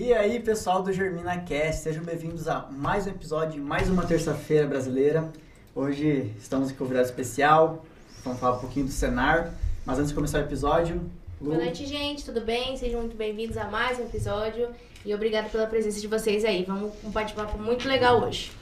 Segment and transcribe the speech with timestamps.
[0.00, 4.64] E aí, pessoal do Germina Cast, sejam bem-vindos a mais um episódio, mais uma terça-feira
[4.64, 5.28] brasileira.
[5.74, 7.84] Hoje estamos com um convidado especial,
[8.22, 9.52] vamos falar um pouquinho do Senar,
[9.84, 11.02] mas antes de começar o episódio,
[11.40, 11.50] Lu...
[11.50, 12.76] Boa noite, gente, tudo bem?
[12.76, 14.68] Sejam muito bem-vindos a mais um episódio
[15.04, 16.62] e obrigado pela presença de vocês aí.
[16.62, 18.52] Vamos um bate-papo muito legal hoje.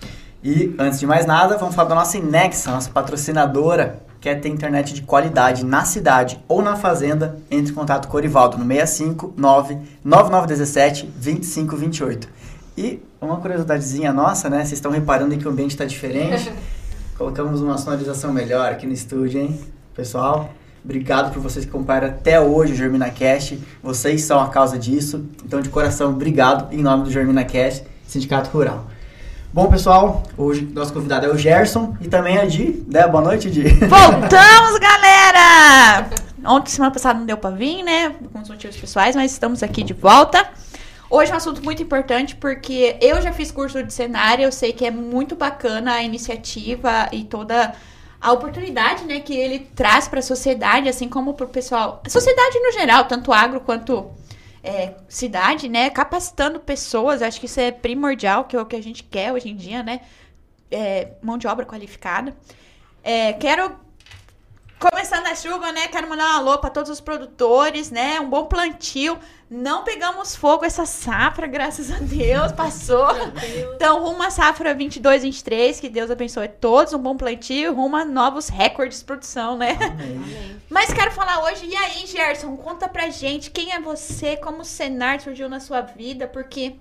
[0.43, 4.93] E antes de mais nada, vamos falar da nossa Inexa, nossa patrocinadora, quer ter internet
[4.93, 9.33] de qualidade na cidade ou na fazenda, entre em contato com o Orivaldo no 65
[9.37, 12.29] 9917 2528.
[12.77, 14.59] E uma curiosidadezinha nossa, né?
[14.59, 16.53] Vocês estão reparando que o ambiente está diferente.
[17.17, 19.61] Colocamos uma sonorização melhor aqui no estúdio, hein?
[19.95, 20.51] Pessoal,
[20.85, 23.63] obrigado por vocês que acompanharam até hoje o Germina Cast.
[23.81, 25.25] Vocês são a causa disso.
[25.45, 28.87] Então, de coração, obrigado em nome do Germina Cast, Sindicato Rural.
[29.53, 32.85] Bom, pessoal, hoje nosso convidado é o Gerson e também a Di.
[32.87, 33.07] Né?
[33.07, 33.63] Boa noite, Di.
[33.63, 36.11] Voltamos, galera!
[36.45, 38.15] Ontem, semana passada, não deu pra vir, né?
[38.33, 40.47] Com os motivos pessoais, mas estamos aqui de volta.
[41.09, 44.73] Hoje é um assunto muito importante porque eu já fiz curso de cenário, eu sei
[44.73, 47.73] que é muito bacana a iniciativa e toda
[48.21, 52.11] a oportunidade, né, que ele traz para a sociedade, assim como para o pessoal, a
[52.11, 54.11] sociedade no geral, tanto agro quanto
[54.67, 55.89] é, cidade, né?
[55.91, 59.49] Capacitando pessoas, acho que isso é primordial, que é o que a gente quer hoje
[59.49, 60.01] em dia, né?
[60.69, 62.37] É, mão de obra qualificada.
[63.03, 63.79] É, quero
[64.79, 65.89] Começando a chuva, né?
[65.89, 68.21] Quero mandar um alô para todos os produtores, né?
[68.21, 69.19] Um bom plantio.
[69.49, 73.07] Não pegamos fogo essa safra, graças a Deus, passou.
[73.75, 78.05] então, rumo à safra 22, 23, que Deus abençoe todos, um bom plantio, rumo a
[78.05, 79.79] novos recordes de produção, né?
[79.81, 80.61] Amém.
[80.69, 84.65] Mas quero falar hoje, e aí, Gerson, conta pra gente quem é você, como o
[84.65, 86.77] Senar surgiu na sua vida, porque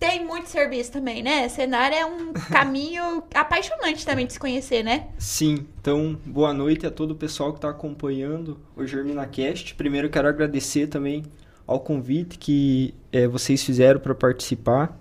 [0.00, 1.46] tem muito serviço também, né?
[1.50, 5.08] Cenário é um caminho apaixonante também de se conhecer, né?
[5.18, 5.66] Sim.
[5.78, 9.74] Então, boa noite a todo o pessoal que está acompanhando o GerminaCast.
[9.74, 11.22] Primeiro, quero agradecer também
[11.66, 14.98] ao convite que é, vocês fizeram para participar.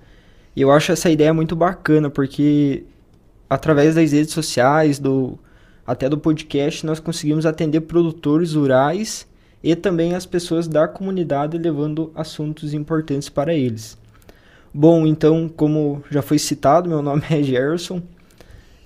[0.53, 2.83] E eu acho essa ideia muito bacana, porque
[3.49, 5.39] através das redes sociais, do
[5.87, 9.25] até do podcast, nós conseguimos atender produtores rurais
[9.63, 13.97] e também as pessoas da comunidade, levando assuntos importantes para eles.
[14.73, 18.01] Bom, então, como já foi citado, meu nome é Gerson.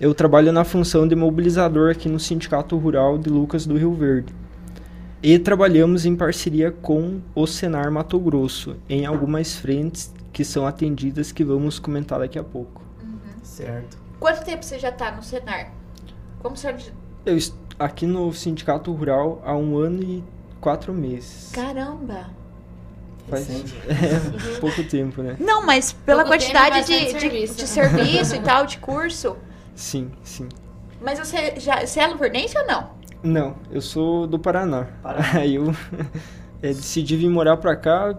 [0.00, 4.34] Eu trabalho na função de mobilizador aqui no Sindicato Rural de Lucas do Rio Verde.
[5.22, 11.32] E trabalhamos em parceria com o Senar Mato Grosso, em algumas frentes que são atendidas
[11.32, 12.82] que vamos comentar daqui a pouco.
[13.02, 13.18] Uhum.
[13.42, 13.96] Certo.
[14.18, 15.72] Quanto tempo você já está no Senar?
[16.40, 16.74] Como você...
[17.24, 20.24] Eu estou aqui no Sindicato Rural há um ano e
[20.60, 21.50] quatro meses.
[21.52, 22.43] Caramba!
[23.28, 25.36] Faz é, pouco tempo, né?
[25.40, 27.54] Não, mas pela pouco quantidade tempo, de, de, serviço.
[27.56, 29.36] de serviço e tal, de curso.
[29.74, 30.48] Sim, sim.
[31.00, 32.90] Mas você já você é luverdense ou não?
[33.22, 34.88] Não, eu sou do Paraná.
[35.02, 35.30] Paraná.
[35.40, 35.74] Aí eu
[36.62, 38.16] é, decidi vir morar pra cá.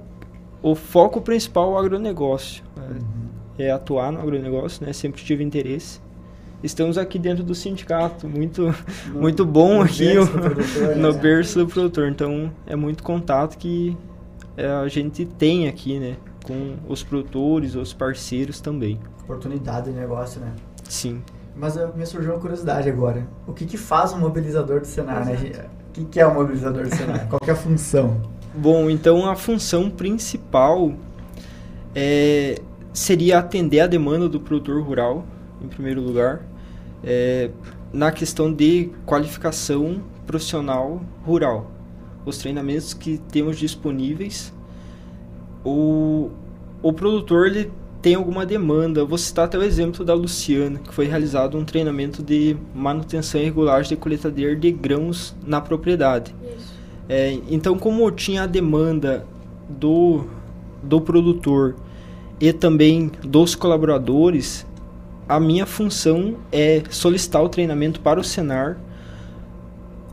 [0.61, 2.63] O foco principal é o agronegócio.
[2.75, 3.29] Uhum.
[3.57, 4.91] É atuar no agronegócio, né?
[4.91, 6.01] Sempre tive interesse.
[6.63, 8.73] Estamos aqui dentro do sindicato, muito,
[9.07, 11.19] no, muito bom no aqui berço o, produtor, no né?
[11.19, 12.07] berço do produtor.
[12.09, 13.95] Então é muito contato que
[14.57, 16.17] a gente tem aqui, né?
[16.43, 18.99] Com os produtores, os parceiros também.
[19.23, 20.53] Oportunidade de negócio, né?
[20.83, 21.21] Sim.
[21.55, 23.27] Mas me surgiu uma curiosidade agora.
[23.47, 25.35] O que, que faz um mobilizador do Senar, né?
[25.89, 27.27] O que, que é um mobilizador do Senar?
[27.29, 28.21] Qual é a função?
[28.53, 30.93] Bom, então a função principal
[31.93, 32.61] é,
[32.93, 35.25] seria atender a demanda do produtor rural,
[35.61, 36.41] em primeiro lugar,
[37.03, 37.49] é,
[37.91, 41.72] na questão de qualificação profissional rural
[42.25, 44.53] os treinamentos que temos disponíveis.
[45.63, 46.31] O,
[46.81, 47.71] o produtor ele
[48.01, 49.03] tem alguma demanda.
[49.03, 53.45] Vou citar até o exemplo da Luciana, que foi realizado um treinamento de manutenção e
[53.45, 56.35] regulagem de coletadeira de grãos na propriedade.
[57.09, 59.25] É, então, como tinha a demanda
[59.67, 60.25] do,
[60.83, 61.75] do produtor
[62.39, 64.65] e também dos colaboradores,
[65.27, 68.77] a minha função é solicitar o treinamento para o Senar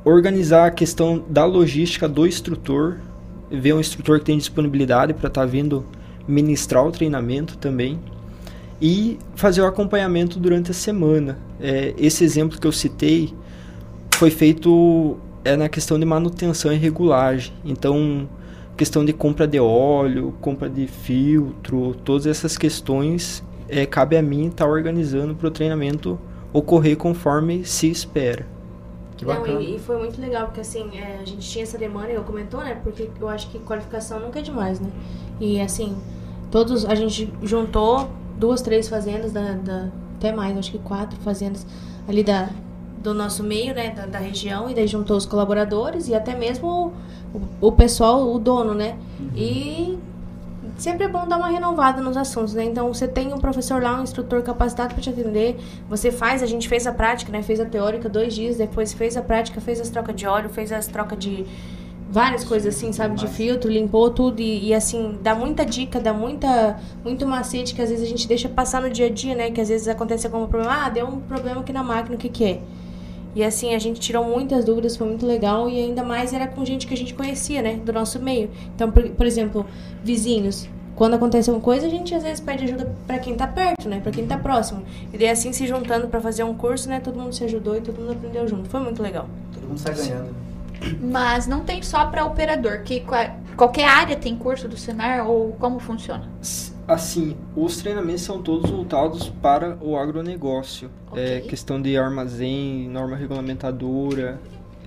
[0.04, 2.98] organizar a questão da logística do instrutor,
[3.50, 5.84] ver um instrutor que tem disponibilidade para estar tá vindo
[6.26, 7.98] ministrar o treinamento também
[8.80, 11.38] e fazer o acompanhamento durante a semana.
[11.60, 13.32] É, esse exemplo que eu citei
[14.14, 17.52] foi feito é na questão de manutenção e regulagem.
[17.64, 18.28] Então,
[18.76, 24.48] questão de compra de óleo, compra de filtro, todas essas questões é, cabe a mim
[24.48, 26.18] estar tá organizando para o treinamento
[26.52, 28.46] ocorrer conforme se espera.
[29.22, 29.54] Que bacana.
[29.54, 32.24] Não, e, e, foi muito legal, porque assim, é, a gente tinha essa demanda, eu
[32.24, 32.74] comentou, né?
[32.82, 34.90] Porque eu acho que qualificação nunca é demais, né?
[35.40, 35.96] E assim,
[36.50, 41.66] todos, a gente juntou duas, três fazendas, da, da até mais, acho que quatro fazendas
[42.08, 42.50] ali da,
[42.98, 43.90] do nosso meio, né?
[43.90, 46.92] Da, da região, e daí juntou os colaboradores e até mesmo
[47.32, 48.98] o, o, o pessoal, o dono, né?
[49.20, 49.30] Uhum.
[49.36, 49.98] E
[50.76, 52.64] sempre é bom dar uma renovada nos assuntos, né?
[52.64, 56.46] Então você tem um professor lá, um instrutor capacitado para te atender, você faz, a
[56.46, 57.42] gente fez a prática, né?
[57.42, 60.72] Fez a teórica dois dias, depois fez a prática, fez as trocas de óleo, fez
[60.72, 61.44] as trocas de
[62.12, 66.12] várias coisas assim, sabe, de filtro, limpou tudo e, e, assim, dá muita dica, dá
[66.12, 69.50] muita muito macete que às vezes a gente deixa passar no dia a dia, né?
[69.50, 72.28] Que às vezes acontece algum problema, ah, deu um problema aqui na máquina, o que
[72.28, 72.60] que é?
[73.34, 76.64] E assim, a gente tirou muitas dúvidas, foi muito legal e ainda mais era com
[76.64, 78.50] gente que a gente conhecia, né, do nosso meio.
[78.74, 79.64] Então, por, por exemplo,
[80.04, 83.88] vizinhos, quando acontece alguma coisa, a gente às vezes pede ajuda para quem tá perto,
[83.88, 84.00] né?
[84.00, 84.82] Para quem tá próximo.
[85.12, 87.00] E daí assim se juntando para fazer um curso, né?
[87.00, 88.68] Todo mundo se ajudou e todo mundo aprendeu junto.
[88.68, 89.26] Foi muito legal.
[89.52, 90.34] Todo mundo sai ganhando.
[91.00, 93.02] Mas não tem só para operador, que
[93.56, 96.28] qualquer área tem curso do Senar ou como funciona?
[96.86, 100.90] Assim, os treinamentos são todos voltados para o agronegócio.
[101.10, 101.24] Okay.
[101.24, 104.40] É questão de armazém, norma regulamentadora.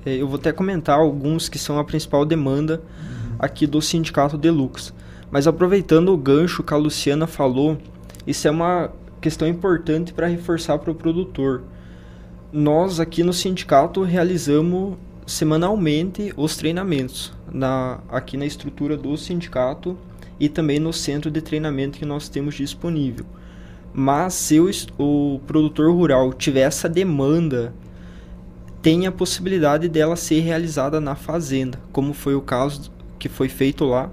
[0.05, 3.35] É, eu vou até comentar alguns que são a principal demanda uhum.
[3.39, 4.93] aqui do Sindicato Deluxe.
[5.31, 7.77] Mas aproveitando o gancho que a Luciana falou,
[8.27, 11.63] isso é uma questão importante para reforçar para o produtor.
[12.51, 14.95] Nós aqui no sindicato realizamos
[15.25, 19.97] semanalmente os treinamentos na, aqui na estrutura do sindicato
[20.39, 23.25] e também no centro de treinamento que nós temos disponível.
[23.93, 27.73] Mas se o, o produtor rural tiver essa demanda,
[28.81, 33.85] tem a possibilidade dela ser realizada na fazenda, como foi o caso que foi feito
[33.85, 34.11] lá.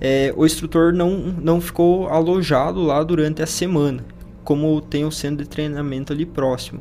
[0.00, 4.04] É, o instrutor não, não ficou alojado lá durante a semana,
[4.44, 6.80] como tem o centro de treinamento ali próximo.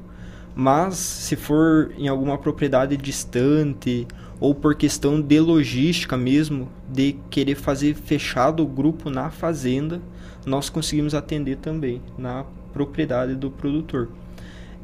[0.55, 4.07] Mas se for em alguma propriedade distante
[4.39, 10.01] ou por questão de logística mesmo, de querer fazer fechado o grupo na fazenda,
[10.45, 14.09] nós conseguimos atender também na propriedade do produtor.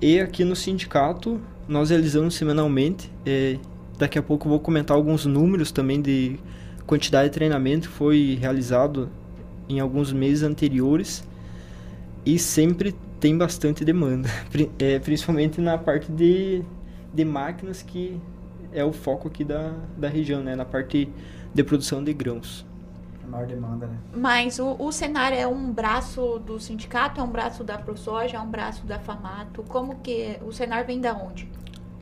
[0.02, 3.12] E aqui no sindicato, nós realizamos semanalmente.
[3.26, 3.58] É,
[3.98, 6.40] daqui a pouco vou comentar alguns números também de
[6.88, 9.10] quantidade de treinamento que foi realizado
[9.70, 11.24] em alguns meses anteriores.
[12.26, 14.30] E sempre tem bastante demanda,
[14.80, 16.64] é, principalmente na parte de,
[17.14, 18.20] de máquinas que
[18.72, 20.56] é o foco aqui da, da região, né?
[20.56, 21.12] na parte
[21.54, 22.66] de produção de grãos.
[23.24, 23.98] A maior demanda, né?
[24.16, 28.40] Mas o, o Senar é um braço do sindicato, é um braço da ProSoja, é
[28.40, 29.64] um braço da Famato.
[29.64, 31.50] Como que o Senar vem da onde?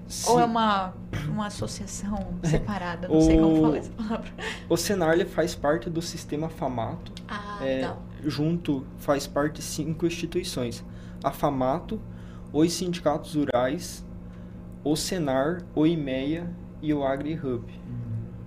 [0.07, 0.31] Sim.
[0.31, 0.93] Ou é uma,
[1.27, 3.07] uma associação separada?
[3.07, 4.31] Não o, sei como falar essa palavra.
[4.67, 7.11] O Senar ele faz parte do sistema Famato.
[7.27, 7.93] Ah, é,
[8.25, 10.83] Junto faz parte cinco instituições
[11.23, 11.99] a FAMATO,
[12.51, 14.05] os sindicatos rurais,
[14.83, 16.49] o Senar, o IMEA
[16.81, 17.63] e o AgriHub.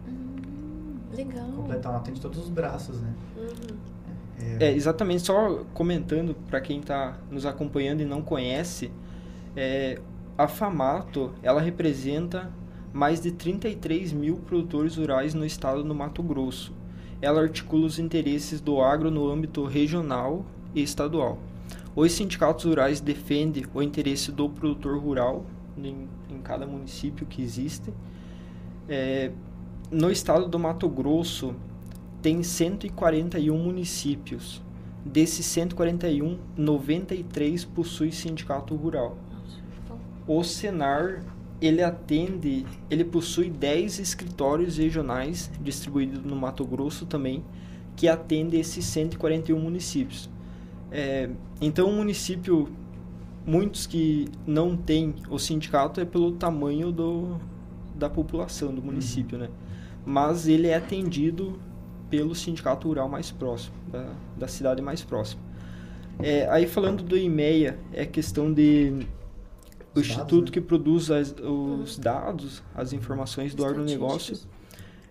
[0.09, 1.47] Hum, legal.
[1.57, 3.13] Completar, atende todos os braços, né?
[3.37, 3.93] Uhum.
[4.61, 8.91] É, é, exatamente, só comentando para quem está nos acompanhando e não conhece,
[9.55, 10.01] é,
[10.37, 12.51] a FAMATO, ela representa
[12.93, 16.75] mais de 33 mil produtores rurais no estado do Mato Grosso.
[17.21, 20.45] Ela articula os interesses do agro no âmbito regional
[20.75, 21.39] e estadual.
[21.95, 25.45] Os sindicatos rurais defendem o interesse do produtor rural
[26.53, 27.93] cada município que existe.
[28.87, 29.31] É,
[29.91, 31.55] no estado do Mato Grosso,
[32.21, 34.63] tem 141 municípios.
[35.05, 39.17] Desses 141, 93 possui sindicato rural.
[40.27, 41.25] O Senar,
[41.61, 47.43] ele atende, ele possui 10 escritórios regionais distribuídos no Mato Grosso também,
[47.97, 50.31] que atendem esses 141 municípios.
[50.91, 52.69] É, então, o município,
[53.45, 57.39] muitos que não têm o sindicato é pelo tamanho do,
[57.95, 59.45] da população do município, uhum.
[59.45, 59.51] né?
[60.05, 61.59] Mas ele é atendido
[62.11, 65.41] pelo sindicato rural mais próximo, da, da cidade mais próxima.
[66.19, 69.07] É, aí falando do IMEA, é questão de
[69.95, 70.51] o os instituto dados, né?
[70.53, 74.39] que produz as, os dados, as informações do agronegócio.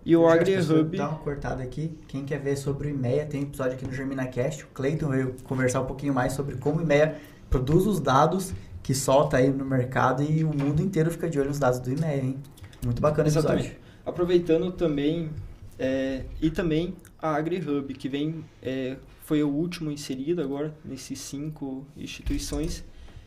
[0.04, 0.96] E o AgriHub.
[0.96, 1.96] Dá uma cortada aqui.
[2.08, 4.64] Quem quer ver sobre o IMEA, tem episódio aqui no GerminaCast.
[4.64, 7.20] O Cleiton veio conversar um pouquinho mais sobre como o IMEA
[7.52, 11.50] produz os dados que solta aí no mercado e o mundo inteiro fica de olho
[11.50, 12.38] nos dados do IMEA, hein?
[12.82, 13.66] Muito bacana esse Exatamente.
[13.66, 13.82] episódio.
[14.04, 15.30] Aproveitando também,
[15.78, 21.86] é, e também a AgriHub, que vem, é, foi o último inserido agora nesses cinco
[21.96, 22.82] instituições,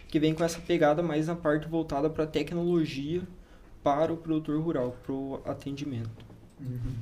[0.09, 3.21] que vem com essa pegada mais na parte voltada para a tecnologia
[3.81, 6.25] para o produtor rural, para o atendimento.
[6.59, 6.95] Uhum.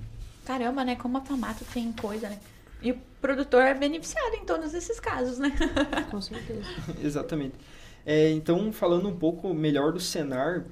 [0.46, 0.96] Caramba, né?
[0.98, 2.38] Como a Famato tem coisa, né?
[2.84, 5.52] E o produtor é beneficiado em todos esses casos, né?
[6.12, 6.62] Com certeza.
[7.02, 7.56] Exatamente.
[8.06, 10.66] É, então, falando um pouco melhor do Senar,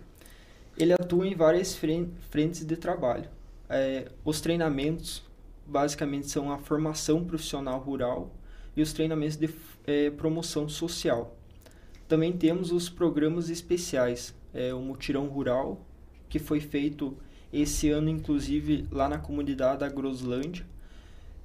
[0.77, 3.29] ele atua em várias frentes de trabalho.
[3.69, 5.23] É, os treinamentos,
[5.65, 8.29] basicamente, são a formação profissional rural
[8.75, 9.49] e os treinamentos de
[9.87, 11.37] é, promoção social.
[12.07, 15.79] Também temos os programas especiais, é, o Mutirão Rural,
[16.27, 17.17] que foi feito
[17.53, 20.65] esse ano, inclusive, lá na comunidade da Groslândia.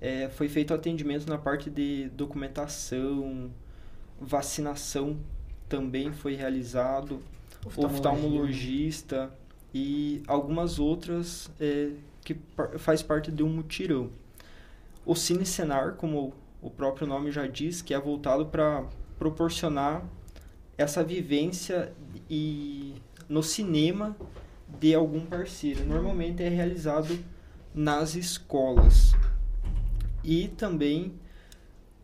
[0.00, 3.50] É, foi feito atendimento na parte de documentação,
[4.20, 5.16] vacinação
[5.68, 7.20] também foi realizado,
[7.76, 9.30] oftalmologista
[9.74, 11.90] e algumas outras é,
[12.24, 14.10] que par faz parte de um mutirão.
[15.04, 18.84] O Cine Senar, como o próprio nome já diz, que é voltado para
[19.18, 20.04] proporcionar
[20.76, 21.92] essa vivência
[22.28, 22.94] e
[23.28, 24.16] no cinema
[24.80, 25.84] de algum parceiro.
[25.84, 27.18] Normalmente é realizado
[27.74, 29.12] nas escolas.
[30.26, 31.14] E também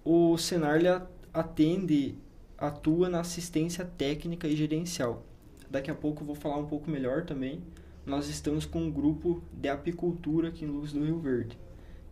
[0.04, 2.14] o Senar atende,
[2.56, 5.24] atua na assistência técnica e gerencial.
[5.68, 7.60] Daqui a pouco eu vou falar um pouco melhor também.
[8.06, 11.58] Nós estamos com um grupo de apicultura aqui em Luz do Rio Verde,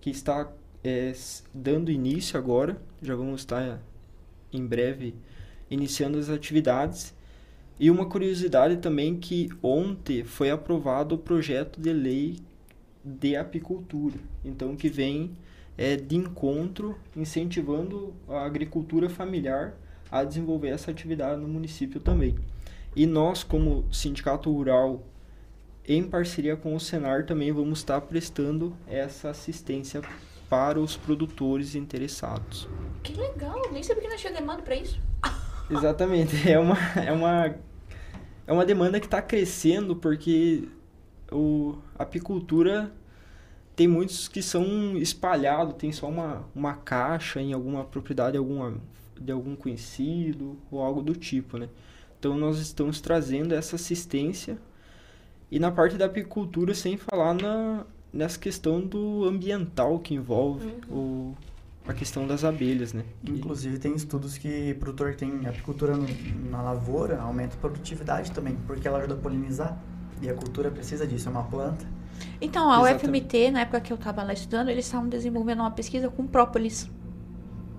[0.01, 0.53] que está
[0.83, 1.13] é,
[1.55, 2.83] dando início agora.
[3.01, 3.81] Já vamos estar
[4.53, 5.15] em breve
[5.71, 7.15] iniciando as atividades.
[7.79, 12.41] E uma curiosidade também que ontem foi aprovado o projeto de lei
[13.05, 14.17] de apicultura.
[14.45, 15.37] Então que vem
[15.81, 19.73] é, de encontro incentivando a agricultura familiar
[20.13, 22.37] a desenvolver essa atividade no município também.
[22.95, 25.03] E nós, como Sindicato Rural,
[25.89, 30.03] em parceria com o Senar, também vamos estar prestando essa assistência
[30.51, 32.69] para os produtores interessados.
[33.03, 35.01] Que legal, nem sabia que nós tinha demanda para isso.
[35.71, 37.55] Exatamente, é uma, é uma,
[38.47, 40.69] é uma demanda que está crescendo porque
[41.33, 42.93] o, a apicultura
[43.81, 48.75] tem muitos que são espalhados, tem só uma, uma caixa em alguma propriedade alguma,
[49.19, 51.67] de algum conhecido ou algo do tipo, né?
[52.19, 54.59] Então nós estamos trazendo essa assistência
[55.51, 60.95] e na parte da apicultura sem falar na, nessa questão do ambiental que envolve uhum.
[60.95, 61.37] o,
[61.89, 63.03] a questão das abelhas, né?
[63.27, 65.95] Inclusive tem estudos que produtor tem apicultura
[66.51, 69.83] na lavoura aumenta a produtividade também, porque ela ajuda a polinizar
[70.21, 72.00] e a cultura precisa disso, é uma planta.
[72.41, 73.25] Então, a Exatamente.
[73.25, 76.91] UFMT, na época que eu estava lá estudando, eles estavam desenvolvendo uma pesquisa com própolis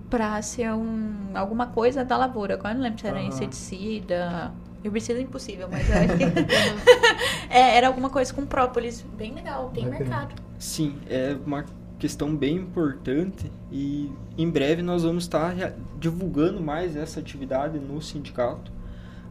[0.08, 2.54] para ser um, alguma coisa da lavoura.
[2.54, 3.28] Agora eu não lembro se era uhum.
[3.28, 4.52] inseticida,
[4.84, 6.24] herbicida é impossível, mas eu acho que
[7.48, 9.04] é, era alguma coisa com própolis.
[9.16, 10.34] Bem legal, tem mercado.
[10.58, 11.64] Sim, é uma
[11.98, 15.54] questão bem importante e em breve nós vamos estar
[15.98, 18.72] divulgando mais essa atividade no sindicato.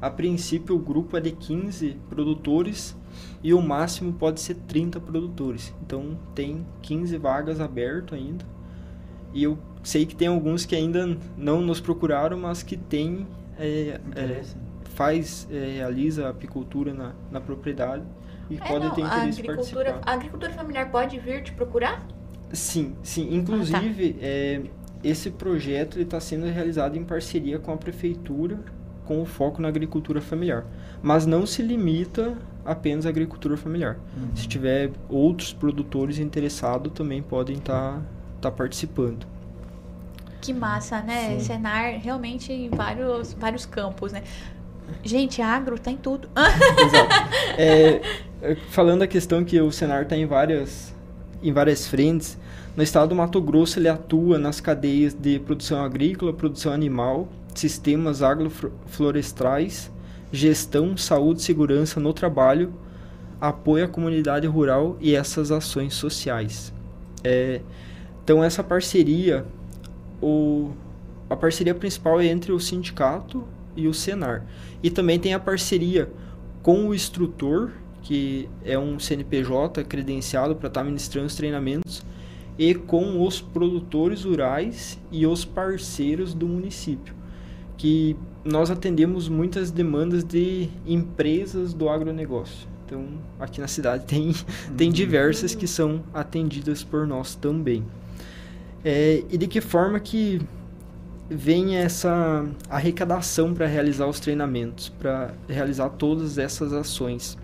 [0.02, 2.98] A princípio o grupo é de 15 produtores
[3.44, 5.74] e o máximo pode ser 30 produtores.
[5.86, 8.44] Então tem 15 vagas abertas ainda.
[9.34, 13.28] E eu sei que tem alguns que ainda não nos procuraram, mas que tem
[13.58, 14.42] é, é,
[14.96, 18.04] faz, é, realiza apicultura na, na propriedade
[18.50, 20.02] e é, pode ter interesse em participar.
[20.04, 22.06] A agricultura familiar pode vir te procurar?
[22.52, 23.34] Sim, sim.
[23.34, 24.26] Inclusive, ah, tá.
[24.26, 24.62] é,
[25.04, 28.60] esse projeto está sendo realizado em parceria com a prefeitura,
[29.12, 30.64] com o foco na agricultura familiar.
[31.04, 33.98] Mas não se limita apenas à agricultura familiar.
[34.16, 34.34] Uhum.
[34.34, 38.02] Se tiver outros produtores interessados, também podem estar tá,
[38.44, 39.28] tá participando.
[40.40, 41.32] Que massa, né?
[41.32, 41.40] Sim.
[41.42, 44.24] Senar realmente em vários, vários campos, né?
[45.04, 46.30] Gente, agro tá em tudo.
[46.34, 47.14] Exato.
[47.58, 50.96] É, falando da questão que o Senar está em várias,
[51.44, 52.40] em várias frentes,
[52.76, 58.22] no estado do Mato Grosso, ele atua nas cadeias de produção agrícola, produção animal, sistemas
[58.22, 59.92] agroflorestais,
[60.32, 62.74] gestão, saúde segurança no trabalho,
[63.42, 66.74] apoio à comunidade rural e essas ações sociais.
[67.24, 67.60] É,
[68.24, 69.46] então, essa parceria,
[70.22, 70.72] o,
[71.30, 73.44] a parceria principal é entre o sindicato
[73.76, 74.46] e o Senar.
[74.82, 76.10] E também tem a parceria
[76.64, 82.02] com o instrutor, que é um CNPJ credenciado para estar tá ministrando os treinamentos
[82.62, 87.12] e com os produtores rurais e os parceiros do município,
[87.76, 88.16] que
[88.46, 92.68] nós atendemos muitas demandas de empresas do agronegócio.
[92.86, 93.04] Então,
[93.40, 94.36] aqui na cidade tem,
[94.78, 94.94] tem uhum.
[94.94, 97.84] diversas que são atendidas por nós também.
[98.86, 100.40] É, e de que forma que
[101.28, 107.36] vem essa arrecadação para realizar os treinamentos, para realizar todas essas ações.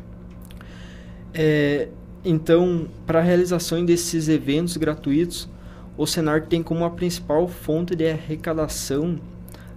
[1.33, 1.87] É,
[2.23, 5.49] então, para a realização desses eventos gratuitos,
[5.97, 9.19] o Senar tem como a principal fonte de arrecadação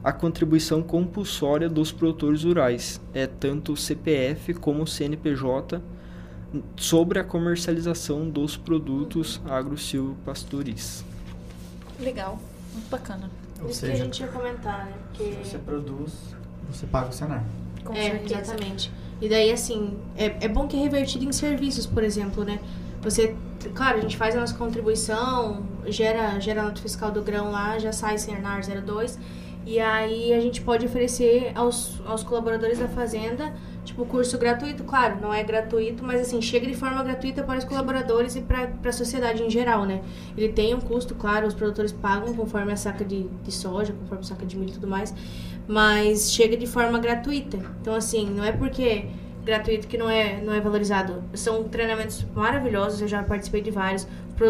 [0.02, 5.80] a contribuição compulsória dos produtores rurais, é tanto o CPF como o CNPJ,
[6.76, 11.04] sobre a comercialização dos produtos agro-silvopastoris.
[12.00, 12.40] Legal,
[12.72, 13.30] muito bacana.
[13.60, 14.94] Ou Isso seja, que a gente ia comentar, né?
[15.08, 15.32] Porque...
[15.44, 16.14] Se você produz,
[16.70, 17.44] você paga o Senar.
[17.84, 18.40] Com é, certeza.
[18.40, 18.92] exatamente.
[19.20, 22.58] E daí, assim, é, é bom que é revertido em serviços, por exemplo, né?
[23.02, 23.36] Você,
[23.74, 27.78] claro, a gente faz a nossa contribuição, gera, gera a nota fiscal do grão lá,
[27.78, 29.18] já sai Senar 02,
[29.66, 35.18] e aí a gente pode oferecer aos, aos colaboradores da fazenda tipo, curso gratuito, claro,
[35.20, 38.92] não é gratuito, mas assim, chega de forma gratuita para os colaboradores e para a
[38.92, 40.02] sociedade em geral, né?
[40.36, 44.24] Ele tem um custo, claro, os produtores pagam conforme a saca de, de soja, conforme
[44.24, 45.14] a saca de milho e tudo mais,
[45.66, 47.58] mas chega de forma gratuita.
[47.80, 49.06] Então, assim, não é porque
[49.44, 51.22] gratuito que não é, não é valorizado.
[51.34, 54.06] São treinamentos maravilhosos, eu já participei de vários.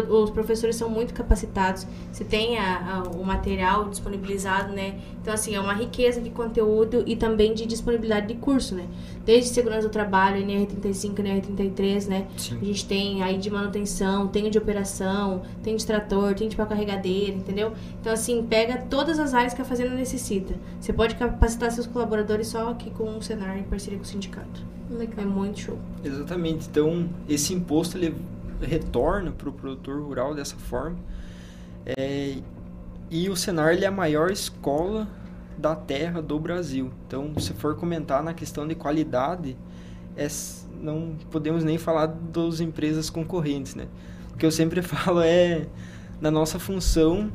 [0.09, 4.99] Os professores são muito capacitados, você tem a, a, o material disponibilizado, né?
[5.21, 8.87] Então, assim, é uma riqueza de conteúdo e também de disponibilidade de curso, né?
[9.25, 12.27] Desde segurança do trabalho, NR35, NR33, né?
[12.37, 12.57] Sim.
[12.61, 16.65] A gente tem aí de manutenção, tem de operação, tem de trator, tem de para
[16.65, 17.73] carregadeira, entendeu?
[17.99, 20.55] Então, assim, pega todas as áreas que a fazenda necessita.
[20.79, 24.65] Você pode capacitar seus colaboradores só aqui com o Senar em parceria com o sindicato.
[24.89, 25.19] Legal.
[25.19, 25.77] É muito show.
[26.03, 26.67] Exatamente.
[26.69, 28.15] Então, esse imposto ele
[28.61, 30.97] retorna para o produtor rural dessa forma.
[31.85, 32.37] É,
[33.09, 35.07] e o Senar ele é a maior escola
[35.57, 36.91] da terra do Brasil.
[37.07, 39.57] Então, se for comentar na questão de qualidade,
[40.15, 40.27] é,
[40.81, 43.87] não podemos nem falar das empresas concorrentes, né?
[44.33, 45.67] O que eu sempre falo é,
[46.19, 47.31] na nossa função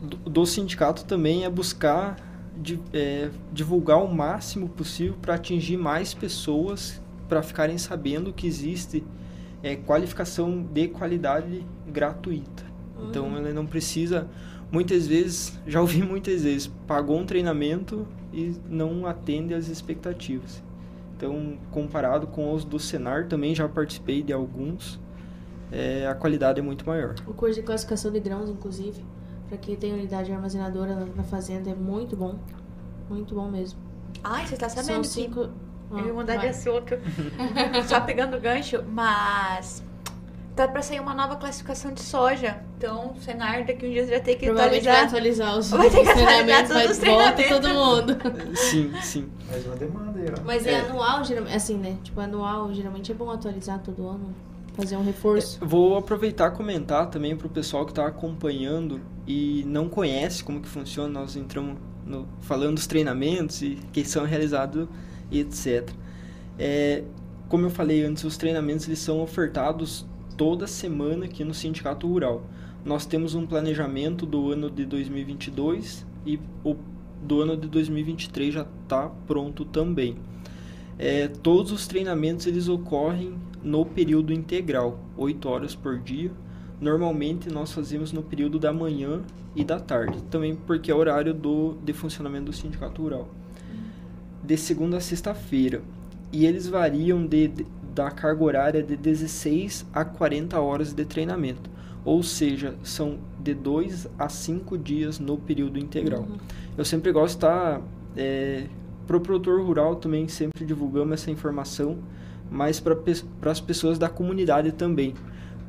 [0.00, 2.16] do, do sindicato também é buscar
[2.56, 9.04] de, é, divulgar o máximo possível para atingir mais pessoas, para ficarem sabendo que existe
[9.62, 12.64] é, qualificação de qualidade gratuita.
[12.96, 13.08] Uhum.
[13.08, 14.28] Então, ela não precisa,
[14.70, 20.62] muitas vezes, já ouvi muitas vezes, pagou um treinamento e não atende às expectativas.
[21.16, 25.00] Então, comparado com os do Senar, também já participei de alguns,
[25.72, 27.16] é, a qualidade é muito maior.
[27.26, 29.04] O curso de classificação de grãos, inclusive,
[29.48, 32.38] para quem tem unidade armazenadora na fazenda é muito bom.
[33.08, 33.80] Muito bom mesmo.
[34.22, 35.48] Ai, você tá sabendo São cinco...
[35.48, 35.67] que...
[35.90, 36.98] Eu ia mudar de assunto.
[37.86, 39.82] Só pegando gancho, mas
[40.54, 42.58] tá para sair uma nova classificação de soja.
[42.76, 44.94] Então, o Senar daqui um dia já tem que atualizar.
[44.94, 47.48] vai atualizar os, vai ter que atualizar todos os treinamentos.
[47.48, 48.16] todo mundo.
[48.56, 49.28] Sim, sim.
[49.48, 50.42] Mais uma demanda aí, ó.
[50.44, 51.96] Mas é, é anual, geralmente, assim, né?
[52.02, 54.34] Tipo, anual, geralmente é bom atualizar todo ano
[54.78, 55.58] fazer um reforço.
[55.62, 60.44] É, vou aproveitar e comentar também para o pessoal que está acompanhando e não conhece
[60.44, 61.08] como que funciona.
[61.20, 61.76] Nós entramos
[62.06, 64.88] no, falando dos treinamentos e que são realizados
[65.30, 65.90] etc.
[66.58, 67.04] É,
[67.48, 72.42] como eu falei antes, os treinamentos eles são ofertados toda semana aqui no Sindicato Rural.
[72.84, 76.76] Nós temos um planejamento do ano de 2022 e o
[77.22, 80.16] do ano de 2023 já está pronto também.
[80.98, 86.30] É, todos os treinamentos eles ocorrem no período integral, 8 horas por dia.
[86.80, 89.22] Normalmente nós fazemos no período da manhã
[89.54, 93.28] e da tarde, também porque é horário do, de funcionamento do sindicato rural.
[94.48, 95.82] De segunda a sexta-feira.
[96.32, 101.70] E eles variam de, de, da carga horária de 16 a 40 horas de treinamento.
[102.04, 106.22] Ou seja, são de 2 a 5 dias no período integral.
[106.22, 106.38] Uhum.
[106.76, 107.82] Eu sempre gosto de estar.
[108.16, 108.64] É,
[109.06, 111.98] para o produtor rural também sempre divulgamos essa informação
[112.50, 112.96] mas para
[113.50, 115.14] as pessoas da comunidade também,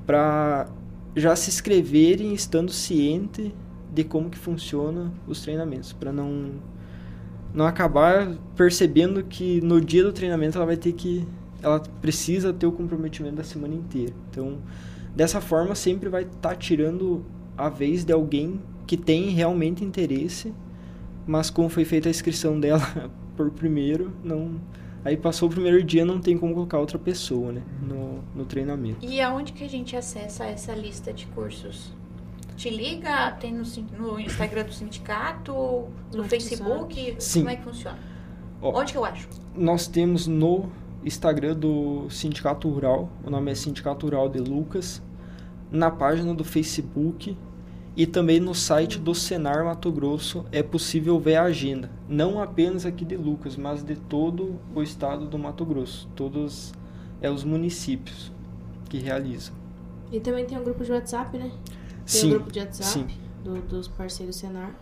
[0.06, 0.68] para
[1.16, 3.54] já se inscreverem estando ciente
[3.94, 6.52] de como que funciona os treinamentos, para não
[7.54, 11.26] não acabar percebendo que no dia do treinamento ela vai ter que
[11.62, 14.14] ela precisa ter o comprometimento da semana inteira.
[14.30, 14.58] Então,
[15.16, 17.26] dessa forma sempre vai estar tá tirando
[17.58, 20.54] a vez de alguém que tem realmente interesse,
[21.28, 22.82] mas como foi feita a inscrição dela
[23.36, 24.60] por primeiro, não
[25.04, 27.62] Aí passou o primeiro dia, não tem como colocar outra pessoa, né?
[27.82, 29.06] No, no treinamento.
[29.06, 31.94] E aonde que a gente acessa essa lista de cursos?
[32.60, 33.32] Te liga?
[33.40, 33.64] Tem no,
[33.98, 35.88] no Instagram do sindicato?
[36.14, 37.16] No Facebook?
[37.18, 37.40] Sim.
[37.40, 37.98] Como é que funciona?
[38.62, 39.30] Ó, Onde que eu acho?
[39.56, 40.70] Nós temos no
[41.06, 45.02] Instagram do Sindicato Rural, o nome é Sindicato Rural de Lucas.
[45.72, 47.38] Na página do Facebook
[47.96, 52.86] e também no site do Senar Mato Grosso é possível ver a agenda, não apenas
[52.86, 56.74] aqui de Lucas, mas de todo o estado do Mato Grosso, todos
[57.22, 58.34] é os municípios
[58.90, 59.56] que realizam.
[60.12, 61.52] E também tem um grupo de WhatsApp, né?
[62.10, 64.74] Tem sim, um grupo de WhatsApp do, dos parceiros Senar.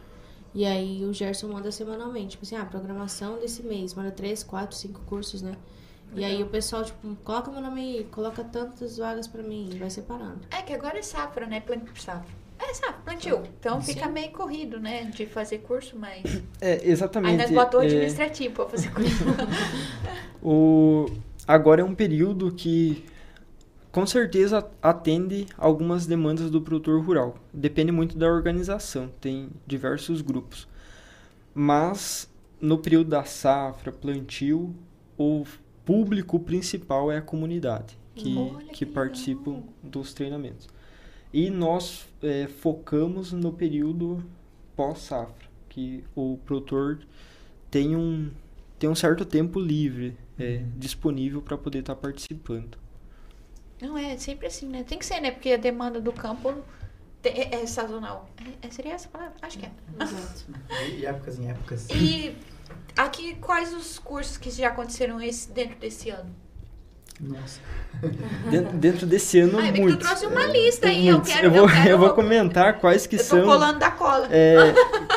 [0.54, 4.76] E aí o Gerson manda semanalmente, tipo assim, ah, programação desse mês, manda três, quatro,
[4.76, 5.56] cinco cursos, né?
[6.16, 9.90] E aí o pessoal, tipo, coloca meu nome aí, coloca tantas vagas para mim, vai
[9.90, 10.40] separando.
[10.50, 11.60] É que agora é safra, né?
[11.60, 12.34] Plano por safra.
[12.58, 13.44] É, sabe, plantio.
[13.60, 13.94] Então Sim.
[13.94, 15.04] fica meio corrido, né?
[15.04, 16.24] De fazer curso, mas.
[16.60, 17.32] É, exatamente.
[17.34, 17.86] Aí nós botou é...
[17.86, 19.24] administrativo pra fazer curso.
[20.42, 21.06] o...
[21.48, 23.06] Agora é um período que
[23.92, 27.36] com certeza atende algumas demandas do produtor rural.
[27.54, 30.68] Depende muito da organização, tem diversos grupos.
[31.54, 32.30] Mas
[32.62, 34.76] no período da safra, plantio,
[35.18, 35.46] o
[35.86, 40.68] público principal é a comunidade que, que, que participa dos treinamentos.
[41.34, 44.24] E nós é, focamos no período
[44.76, 47.00] pós-safra, que o produtor
[47.70, 48.30] tem um,
[48.80, 52.78] tem um certo tempo livre é, disponível para poder estar tá participando.
[53.82, 54.84] Não, é sempre assim, né?
[54.84, 55.32] Tem que ser, né?
[55.32, 56.64] Porque a demanda do campo
[57.24, 58.30] é, é sazonal.
[58.62, 59.34] É, seria essa palavra?
[59.42, 59.72] Acho que é.
[60.02, 60.46] Exato.
[60.96, 61.88] De épocas em épocas.
[61.90, 62.36] E
[62.96, 66.34] aqui, quais os cursos que já aconteceram esse, dentro desse ano?
[67.20, 67.60] Nossa.
[68.52, 69.94] Dentro, dentro desse ano, Ai, muitos.
[69.94, 73.08] Eu trouxe uma lista aí, eu quero, eu vou, eu, quero, eu vou comentar quais
[73.08, 73.40] que eu são...
[73.42, 74.28] tô colando da cola.
[74.30, 74.56] É,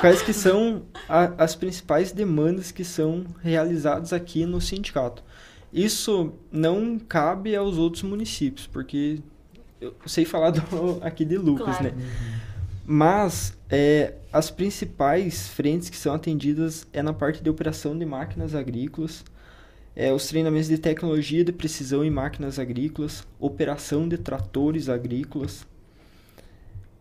[0.01, 5.23] quais que são a, as principais demandas que são realizadas aqui no sindicato.
[5.73, 9.21] Isso não cabe aos outros municípios, porque
[9.81, 11.85] eu sei falar do, aqui de Lucas, claro.
[11.85, 11.95] né?
[12.85, 18.55] Mas é, as principais frentes que são atendidas é na parte de operação de máquinas
[18.55, 19.25] agrícolas,
[19.95, 25.65] é, os treinamentos de tecnologia de precisão em máquinas agrícolas, operação de tratores agrícolas,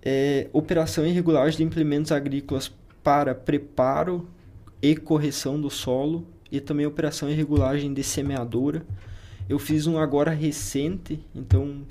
[0.02, 2.72] é, operação regulagem de implementos agrícolas
[3.04, 4.28] para preparo
[4.82, 8.86] e correção do solo e também operação e regulagem de semeadora.
[9.48, 11.82] Eu fiz um agora recente, então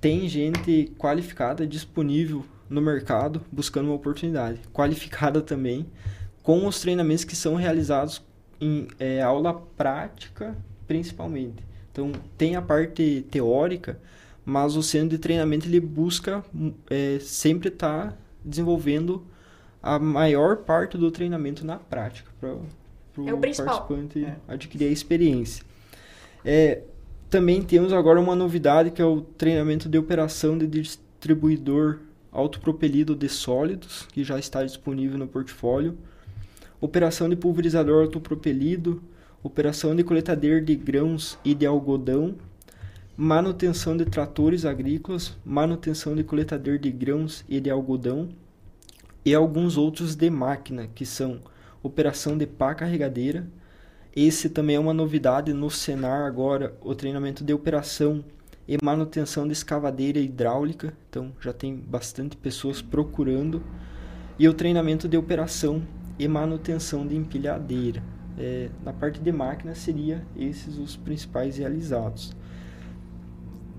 [0.00, 5.86] tem gente qualificada disponível no mercado buscando uma oportunidade, qualificada também,
[6.42, 8.22] com os treinamentos que são realizados
[8.60, 11.62] em é, aula prática, principalmente.
[11.90, 13.98] Então, tem a parte teórica,
[14.44, 16.44] mas o centro de treinamento ele busca
[16.88, 19.26] é, sempre estar tá desenvolvendo
[19.82, 22.30] a maior parte do treinamento na prática
[23.20, 24.36] o é participante é.
[24.48, 25.64] adquirir a experiência.
[26.44, 26.82] É,
[27.28, 32.00] também temos agora uma novidade que é o treinamento de operação de distribuidor
[32.30, 35.96] autopropelido de sólidos, que já está disponível no portfólio
[36.80, 39.02] operação de pulverizador autopropelido,
[39.42, 42.34] operação de coletadeira de grãos e de algodão,
[43.16, 48.28] manutenção de tratores agrícolas, manutenção de coletadeira de grãos e de algodão
[49.24, 51.40] e alguns outros de máquina, que são
[51.86, 53.46] operação de pá carregadeira.
[54.14, 58.24] Esse também é uma novidade no Senar agora, o treinamento de operação
[58.66, 60.92] e manutenção de escavadeira hidráulica.
[61.08, 63.62] Então já tem bastante pessoas procurando.
[64.38, 65.82] E o treinamento de operação
[66.18, 68.02] e manutenção de empilhadeira.
[68.38, 72.36] É, na parte de máquina seria esses os principais realizados.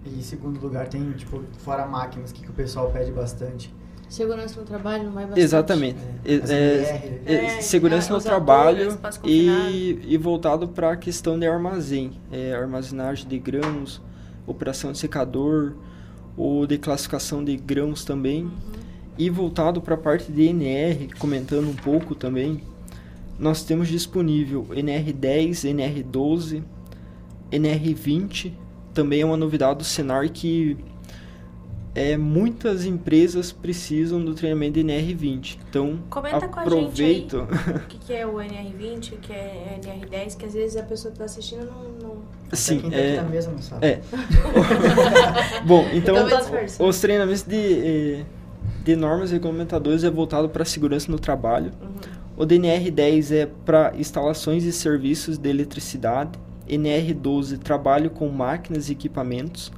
[0.04, 3.74] E em segundo lugar tem, tipo, fora máquinas, que, que o pessoal pede bastante.
[4.10, 5.44] Segurança no trabalho não vai bastante.
[5.44, 6.00] Exatamente.
[6.24, 12.14] É, é, é, é segurança no trabalho e, e voltado para a questão de armazém.
[12.32, 14.02] É, armazenagem de grãos,
[14.46, 15.74] operação de secador,
[16.38, 18.44] ou de classificação de grãos também.
[18.44, 18.52] Uhum.
[19.18, 22.62] E voltado para a parte de NR, comentando um pouco também,
[23.38, 26.64] nós temos disponível NR10, NR12,
[27.52, 28.54] NR20,
[28.94, 30.78] também é uma novidade do Senar que
[31.98, 35.58] é, muitas empresas precisam do treinamento de NR20.
[35.70, 36.58] Então, Comenta aproveito.
[36.68, 40.54] com a gente aí o que, é o NR20, o que é NR10, que às
[40.54, 42.08] vezes a pessoa que está assistindo não...
[42.08, 42.18] não...
[42.54, 43.22] Sim, quem tá é...
[43.24, 43.86] Mesa não sabe.
[43.86, 44.02] É.
[45.66, 47.56] Bom, então, então os treinamentos de...
[47.56, 48.26] Eh,
[48.84, 51.74] de normas regulamentadoras é voltado para segurança no trabalho.
[51.82, 52.44] Uhum.
[52.44, 56.40] O DNR10 é para instalações e serviços de eletricidade.
[56.70, 59.72] NR12, trabalho com máquinas e equipamentos.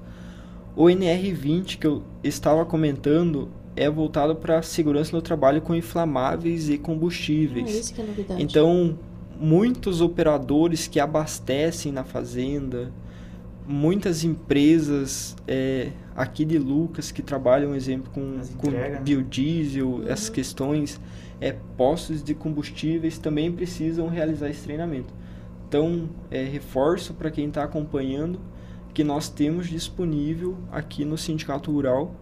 [0.76, 6.70] O NR20, que eu estava comentando, é voltado para a segurança no trabalho com inflamáveis
[6.70, 7.68] e combustíveis.
[7.68, 8.42] Ah, isso que é novidade.
[8.42, 8.98] Então,
[9.40, 12.92] muitos operadores que abastecem na fazenda,
[13.66, 19.00] muitas empresas é, aqui de Lucas que trabalham, exemplo, com, com né?
[19.02, 20.08] biodiesel, uhum.
[20.08, 21.00] essas questões,
[21.40, 25.14] é, postos de combustíveis também precisam realizar esse treinamento.
[25.68, 28.40] Então, é, reforço para quem está acompanhando
[28.94, 32.16] que nós temos disponível aqui no Sindicato Rural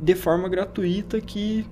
[0.00, 1.66] de forma gratuita que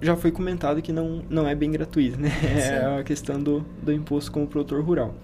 [0.00, 2.30] já foi comentado que não, não é bem gratuito, né?
[2.30, 2.46] Sim.
[2.72, 5.14] É a questão do, do imposto como produtor rural.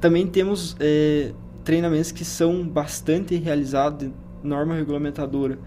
[0.00, 1.32] Também temos é,
[1.64, 5.58] treinamentos que são bastante realizados de norma regulamentadora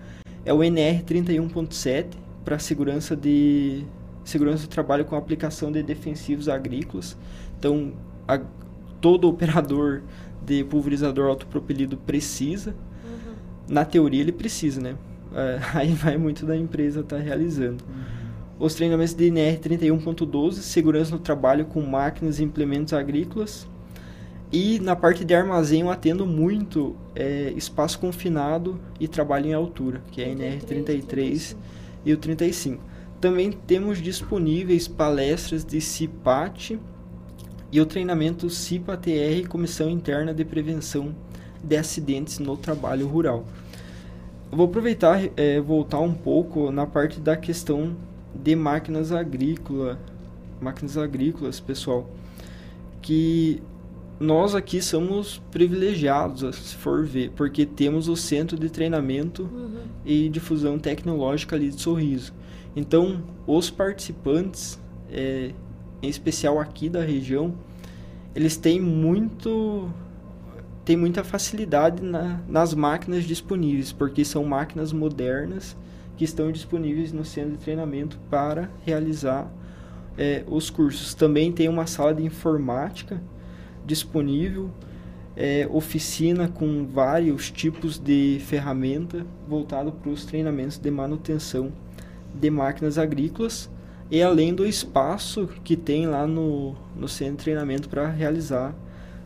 [0.45, 2.07] é o NR 31.7
[2.43, 3.83] para segurança de
[4.23, 7.17] segurança do trabalho com aplicação de defensivos agrícolas.
[7.57, 7.93] Então,
[8.27, 8.39] a,
[9.01, 10.01] todo operador
[10.49, 12.71] de pulverizador autopropelido precisa.
[12.71, 13.33] Uhum.
[13.69, 14.95] Na teoria ele precisa, né?
[15.33, 17.83] É, aí vai muito da empresa estar tá realizando.
[17.87, 18.65] Uhum.
[18.65, 23.67] Os treinamentos de NR 31.12, segurança no trabalho com máquinas e implementos agrícolas.
[24.51, 30.01] E na parte de armazém eu atendo muito é, espaço confinado e trabalho em altura,
[30.11, 31.55] que é a NR33
[32.03, 32.83] e o 35.
[33.21, 36.79] Também temos disponíveis palestras de CIPAT
[37.71, 41.15] e o treinamento CIPA-TR, Comissão Interna de Prevenção
[41.63, 43.45] de Acidentes no Trabalho Rural.
[44.51, 47.95] Eu vou aproveitar é, voltar um pouco na parte da questão
[48.33, 49.97] de máquinas agrícolas,
[50.59, 52.09] máquinas agrícolas, pessoal
[53.01, 53.61] que
[54.19, 59.79] nós aqui somos privilegiados, se for ver, porque temos o centro de treinamento uhum.
[60.05, 62.33] e difusão tecnológica ali de Sorriso.
[62.75, 64.79] Então, os participantes,
[65.09, 65.51] é,
[66.01, 67.53] em especial aqui da região,
[68.35, 69.89] eles têm muito
[70.85, 75.77] têm muita facilidade na, nas máquinas disponíveis, porque são máquinas modernas
[76.17, 79.51] que estão disponíveis no centro de treinamento para realizar
[80.17, 81.13] é, os cursos.
[81.13, 83.21] Também tem uma sala de informática
[83.85, 84.71] disponível,
[85.35, 91.71] é, oficina com vários tipos de ferramenta voltado para os treinamentos de manutenção
[92.33, 93.69] de máquinas agrícolas
[94.11, 98.73] e além do espaço que tem lá no, no centro de treinamento para realizar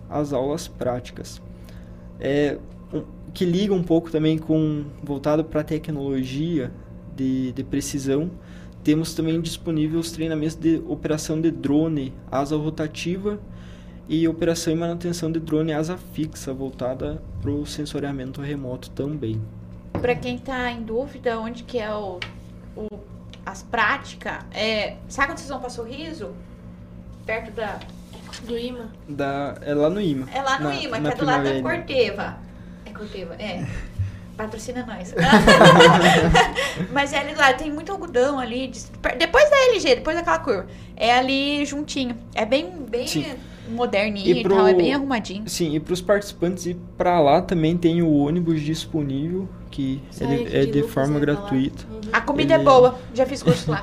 [0.10, 1.42] as aulas práticas.
[2.20, 2.58] É,
[2.94, 6.72] um, que liga um pouco também com voltado para tecnologia
[7.16, 8.30] de, de precisão,
[8.84, 13.40] temos também disponíveis os treinamentos de operação de drone, asa rotativa
[14.10, 19.42] e operação e manutenção de drone asa fixa, voltada para o sensoriamento remoto também.
[19.94, 22.20] Para quem está em dúvida onde que é o,
[22.76, 23.13] o
[23.46, 26.34] as práticas, é, sabe quando vocês vão para Sorriso?
[27.26, 27.80] Perto da
[28.42, 28.92] do IMA?
[29.08, 30.28] Da, é lá no IMA.
[30.34, 32.38] É lá no na, IMA, que é do lado da Corteva.
[32.86, 33.66] É Corteva, é.
[34.36, 35.14] Patrocina nós.
[36.92, 38.72] Mas é ali lá, tem muito algodão ali.
[39.18, 40.66] Depois da LG, depois daquela curva.
[40.98, 42.18] É ali juntinho.
[42.34, 43.06] É bem, bem
[43.70, 45.44] moderninho e, pro, e tal, é bem arrumadinho.
[45.48, 50.56] Sim, e para os participantes ir para lá também tem o ônibus disponível, que ele
[50.56, 51.86] é de, de forma gratuita.
[51.92, 52.02] Uhum.
[52.12, 52.62] A comida é ele...
[52.62, 53.82] é boa, já fiz curso lá.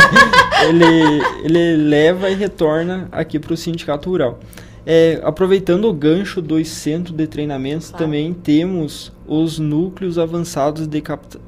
[0.68, 4.38] ele, ele leva e retorna aqui para o Sindicato Rural.
[4.84, 8.04] É, aproveitando o gancho dos centros de treinamentos, claro.
[8.04, 11.02] também temos os núcleos avançados de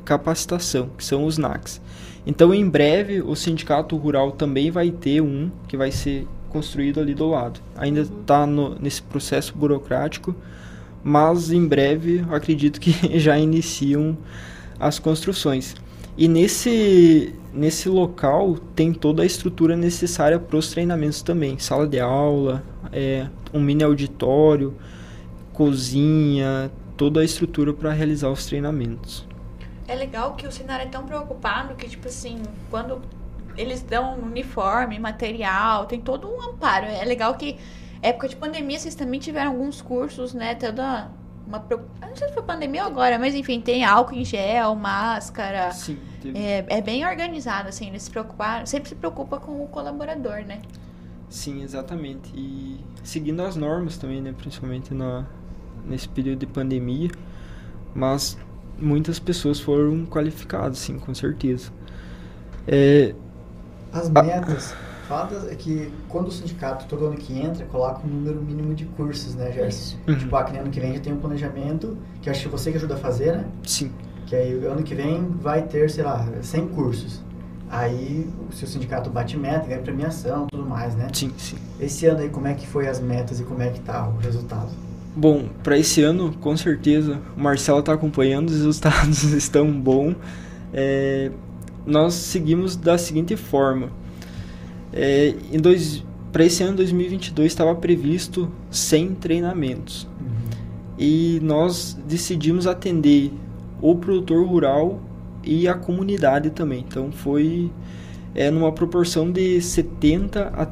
[0.04, 1.80] capacitação, que são os NACs.
[2.26, 7.14] Então, em breve, o Sindicato Rural também vai ter um que vai ser construído ali
[7.14, 7.60] do lado.
[7.76, 8.46] Ainda está
[8.78, 10.34] nesse processo burocrático,
[11.02, 14.16] mas em breve acredito que já iniciam
[14.78, 15.74] as construções.
[16.16, 21.58] E nesse, nesse local tem toda a estrutura necessária para os treinamentos também.
[21.58, 22.62] Sala de aula,
[22.92, 24.74] é, um mini auditório,
[25.54, 29.26] cozinha, toda a estrutura para realizar os treinamentos.
[29.88, 33.00] É legal que o cenário é tão preocupado que, tipo assim, quando
[33.56, 36.86] eles dão uniforme, material, tem todo um amparo.
[36.86, 37.58] É legal que
[38.00, 40.54] época de pandemia vocês também tiveram alguns cursos, né?
[40.54, 41.10] Toda
[41.46, 41.58] uma
[42.00, 45.70] não sei se foi pandemia ou agora, mas enfim, tem álcool em gel, máscara.
[45.72, 45.98] Sim.
[46.34, 50.62] É, é bem organizado, assim, eles se preocuparam, sempre se preocupa com o colaborador, né?
[51.28, 52.30] Sim, exatamente.
[52.34, 54.32] E seguindo as normas também, né?
[54.36, 55.26] Principalmente na,
[55.86, 57.10] nesse período de pandemia.
[57.94, 58.38] Mas
[58.78, 61.72] muitas pessoas foram qualificadas, sim, com certeza.
[62.66, 63.14] É,
[63.92, 64.74] as metas,
[65.06, 68.84] fala é que quando o sindicato, todo ano que entra, coloca um número mínimo de
[68.86, 69.96] cursos, né, Gerson?
[70.08, 70.18] Uhum.
[70.18, 72.78] Tipo, ah, que ano que vem já tem um planejamento, que acho que você que
[72.78, 73.44] ajuda a fazer, né?
[73.66, 73.90] Sim.
[74.26, 77.20] Que aí ano que vem vai ter, sei lá, 100 cursos.
[77.68, 81.08] Aí, se o sindicato bate meta, ganha premiação, tudo mais, né?
[81.12, 81.56] Sim, sim.
[81.80, 84.18] Esse ano aí, como é que foi as metas e como é que tá o
[84.18, 84.68] resultado?
[85.16, 90.16] Bom, para esse ano, com certeza, o Marcelo está acompanhando, os resultados estão bons.
[90.72, 91.30] É,
[91.86, 93.90] nós seguimos da seguinte forma.
[94.92, 100.08] É, em dois, para esse ano 2022 estava previsto 100 treinamentos.
[100.20, 100.26] Uhum.
[100.98, 103.32] E nós decidimos atender
[103.80, 105.00] o produtor rural
[105.42, 106.84] e a comunidade também.
[106.86, 107.70] Então foi
[108.34, 110.68] é, numa proporção de 70 a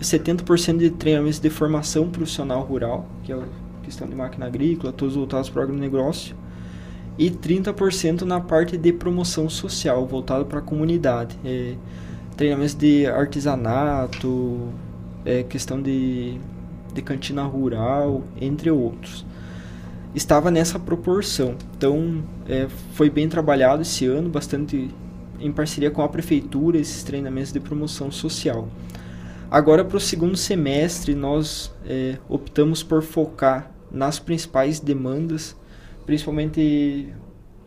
[0.00, 3.44] 70% de treinamentos de formação profissional rural, que é a
[3.82, 6.36] questão de máquina agrícola, todos voltados para o agronegócio
[7.18, 11.38] e 30% na parte de promoção social, voltado para a comunidade.
[11.44, 11.74] É,
[12.36, 14.68] treinamentos de artesanato,
[15.24, 16.38] é, questão de,
[16.92, 19.24] de cantina rural, entre outros.
[20.14, 21.56] Estava nessa proporção.
[21.76, 24.90] Então, é, foi bem trabalhado esse ano, bastante
[25.40, 28.68] em parceria com a prefeitura, esses treinamentos de promoção social.
[29.50, 35.56] Agora, para o segundo semestre, nós é, optamos por focar nas principais demandas
[36.06, 37.08] principalmente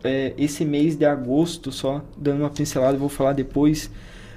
[0.02, 3.90] é, esse mês de agosto, só dando uma pincelada, vou falar depois,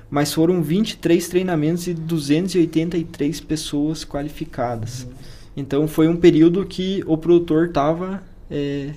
[0.10, 5.08] mas foram 23 treinamentos e 283 pessoas qualificadas.
[5.56, 8.92] Então foi um período que o produtor tava, é,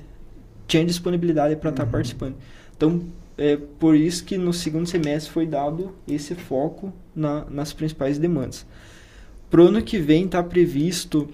[0.66, 1.92] tinha disponibilidade para estar tá uhum.
[1.92, 2.34] participando.
[2.76, 3.02] Então
[3.38, 8.66] é por isso que no segundo semestre foi dado esse foco na, nas principais demandas.
[9.48, 11.28] Para o ano que vem está previsto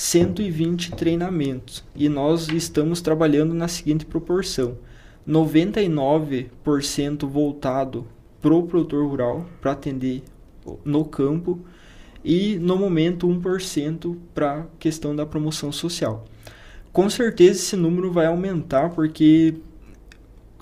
[0.00, 4.78] 120 treinamentos e nós estamos trabalhando na seguinte proporção:
[5.28, 8.06] 99% voltado
[8.40, 10.22] para o produtor rural para atender
[10.82, 11.60] no campo
[12.24, 16.24] e no momento 1% para a questão da promoção social.
[16.90, 19.56] Com certeza esse número vai aumentar porque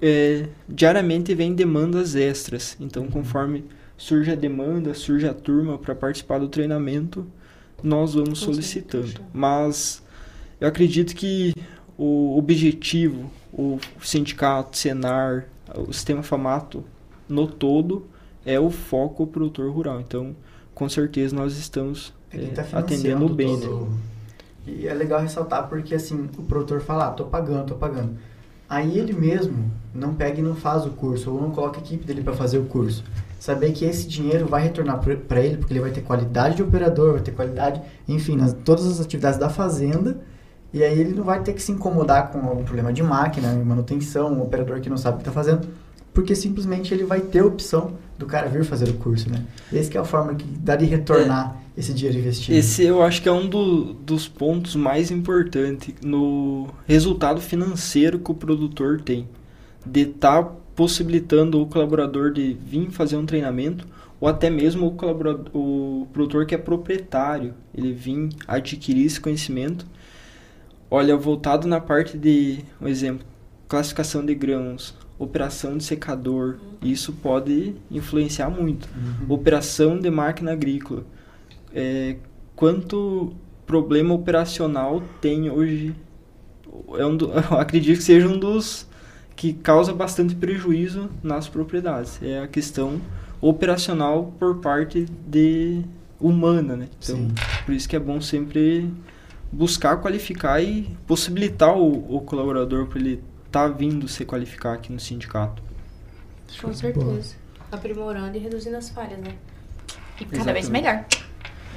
[0.03, 2.77] é, diariamente vem demandas extras.
[2.81, 3.65] Então, conforme
[3.97, 7.25] surge a demanda, surge a turma para participar do treinamento,
[7.83, 9.21] nós vamos solicitando.
[9.33, 10.03] Mas
[10.61, 11.55] eu acredito que
[11.97, 16.85] o objetivo, o sindicato, Senar, o sistema FAMATO
[17.29, 18.07] no todo
[18.45, 20.01] é o foco produtor rural.
[20.01, 20.35] Então,
[20.75, 23.57] com certeza nós estamos é, tá atendendo bem.
[23.57, 23.89] Né?
[24.67, 28.17] E é legal ressaltar porque assim, o produtor fala, ah, tô pagando, tô pagando.
[28.69, 32.05] Aí ele mesmo não pega e não faz o curso, ou não coloca a equipe
[32.05, 33.03] dele para fazer o curso.
[33.39, 37.13] Saber que esse dinheiro vai retornar para ele, porque ele vai ter qualidade de operador,
[37.13, 40.21] vai ter qualidade, enfim, nas, todas as atividades da fazenda,
[40.73, 44.33] e aí ele não vai ter que se incomodar com algum problema de máquina, manutenção,
[44.33, 45.69] um operador que não sabe o que está fazendo,
[46.13, 49.45] porque simplesmente ele vai ter a opção do cara vir fazer o curso, né?
[49.73, 52.59] Essa é a forma que dá de retornar é, esse dinheiro investido.
[52.59, 58.33] Esse eu acho que é um do, dos pontos mais importantes no resultado financeiro que
[58.33, 59.29] o produtor tem.
[59.87, 63.85] De estar tá possibilitando o colaborador de vir fazer um treinamento
[64.21, 69.85] ou até mesmo o, colaborador, o produtor que é proprietário, ele vir adquirir esse conhecimento.
[70.89, 73.27] Olha, voltado na parte de, um exemplo,
[73.67, 78.89] classificação de grãos, operação de secador, isso pode influenciar muito.
[78.97, 79.35] Uhum.
[79.35, 81.05] Operação de máquina agrícola.
[81.75, 82.19] É,
[82.55, 83.33] quanto
[83.67, 85.93] problema operacional tem hoje?
[86.97, 88.88] É um do, eu acredito que seja um dos
[89.39, 92.21] que causa bastante prejuízo nas propriedades.
[92.21, 93.01] É a questão
[93.41, 95.85] operacional por parte de
[96.21, 96.89] humana, né?
[97.01, 97.33] Então, Sim.
[97.65, 98.93] por isso que é bom sempre
[99.53, 104.99] buscar qualificar e possibilitar o, o colaborador para ele tá vindo se qualificar aqui no
[104.99, 105.63] sindicato.
[106.61, 107.37] Com certeza.
[107.71, 109.37] Aprimorando e reduzindo as falhas, né?
[110.21, 110.55] E cada Exatamente.
[110.55, 111.05] vez melhor.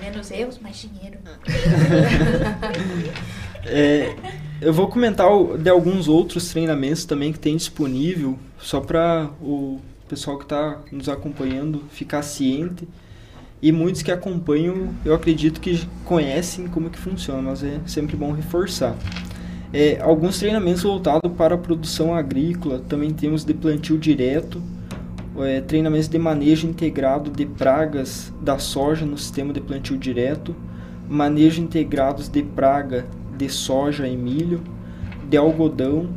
[0.01, 1.19] Menos erros, mais dinheiro.
[3.65, 4.15] é,
[4.61, 10.37] eu vou comentar de alguns outros treinamentos também que tem disponível, só para o pessoal
[10.37, 12.87] que está nos acompanhando ficar ciente.
[13.59, 18.31] E muitos que acompanham, eu acredito que conhecem como que funciona, mas é sempre bom
[18.31, 18.95] reforçar.
[19.73, 24.61] É, alguns treinamentos voltados para a produção agrícola, também temos de plantio direto,
[25.39, 30.55] é, treinamentos de manejo integrado de pragas da soja no sistema de plantio direto,
[31.07, 33.05] manejo integrados de praga
[33.41, 34.61] de soja e milho,
[35.27, 36.09] de algodão,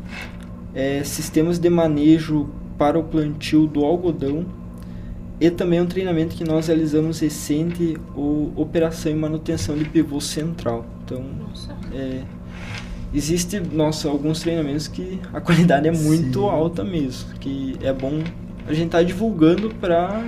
[0.74, 4.44] é, sistemas de manejo para o plantio do algodão
[5.40, 10.84] e também um treinamento que nós realizamos recente, o operação e manutenção de pivô central.
[11.04, 11.24] Então,
[11.92, 12.22] é,
[13.12, 16.48] existe, nossa, alguns treinamentos que a qualidade é muito Sim.
[16.48, 18.22] alta mesmo, que é bom
[18.66, 20.22] a gente estar tá divulgando para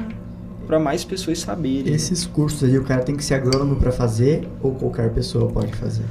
[0.66, 1.94] para mais pessoas saberem.
[1.94, 5.72] Esses cursos aí o cara tem que ser agrônomo para fazer ou qualquer pessoa pode
[5.76, 6.04] fazer?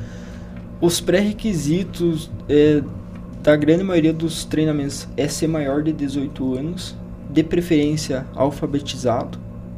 [0.82, 2.82] Os pré-requisitos é,
[3.42, 6.96] da grande maioria dos treinamentos é ser maior de 18 anos,
[7.30, 9.38] de preferência alfabetizado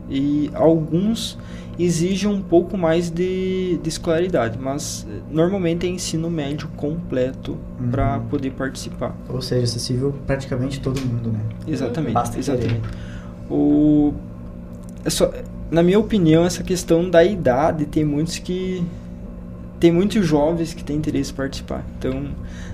[0.10, 1.38] e alguns
[1.80, 7.92] exige um pouco mais de, de escolaridade, mas eh, normalmente é ensino médio completo uhum.
[7.92, 9.16] para poder participar.
[9.30, 11.40] Ou seja, acessível praticamente todo mundo, né?
[11.68, 12.14] Exatamente.
[12.14, 12.82] Basta exatamente.
[13.50, 14.14] O,
[15.06, 15.32] é só,
[15.70, 18.84] na minha opinião, essa questão da idade tem muitos que
[19.80, 21.84] tem muitos jovens que têm interesse em participar.
[21.98, 22.30] Então,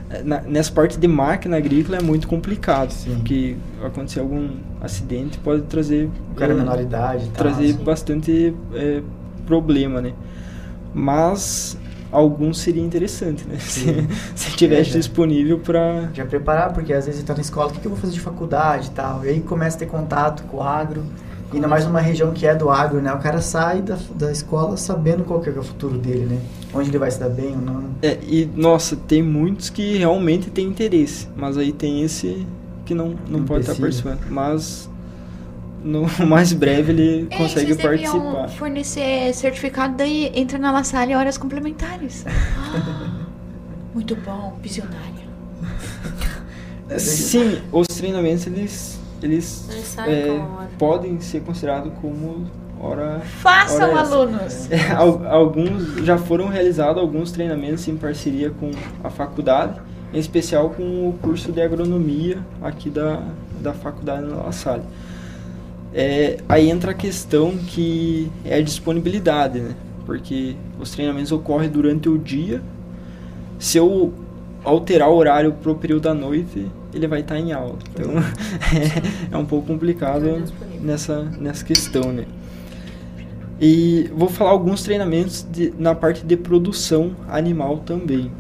[0.10, 3.16] eh, na, nessa parte de máquina agrícola é muito complicado, Sim.
[3.16, 4.50] porque acontecer algum
[4.82, 9.02] acidente pode trazer o cara é, menor idade, trazer tá, bastante é,
[9.46, 10.14] problema, né?
[10.94, 11.78] Mas
[12.12, 13.58] alguns seria interessante, né?
[13.60, 17.74] Se, se tivesse é, disponível para já preparar, porque às vezes está na escola, o
[17.74, 20.44] que, que eu vou fazer de faculdade e tal, e aí começa a ter contato
[20.44, 21.04] com o agro
[21.54, 23.14] Ainda mais numa região que é do agro, né?
[23.14, 26.42] O cara sai da, da escola sabendo qual que é o futuro dele, né?
[26.74, 27.84] Onde ele vai se dar bem ou não.
[28.02, 32.48] É, e nossa, tem muitos que realmente têm interesse, mas aí tem esse
[32.86, 34.22] que não, não, não pode estar participando.
[34.30, 34.90] Mas
[35.84, 38.50] no mais breve ele é, consegue participar.
[38.50, 42.26] fornecer certificado, daí entra na La Salle horas complementares.
[43.94, 45.24] muito bom, visionário.
[46.98, 49.70] Sim, os treinamentos eles eles,
[50.06, 50.46] é,
[50.78, 52.46] podem ser considerados como
[52.80, 53.22] hora.
[53.40, 54.68] Façam, hora alunos!
[54.70, 58.72] É, alguns já foram realizados alguns treinamentos em parceria com
[59.02, 59.80] a faculdade,
[60.14, 63.24] em especial com o curso de agronomia aqui da,
[63.62, 64.84] da faculdade na La Salle.
[65.94, 69.76] É, aí entra a questão que é a disponibilidade, né?
[70.06, 72.62] Porque os treinamentos ocorrem durante o dia.
[73.58, 74.12] Se eu
[74.64, 77.78] alterar o horário para o período da noite, ele vai estar tá em aula.
[77.94, 80.44] Então é, é, um pouco complicado
[80.82, 82.26] nessa, nessa questão, né?
[83.60, 88.32] E vou falar alguns treinamentos de, na parte de produção animal também.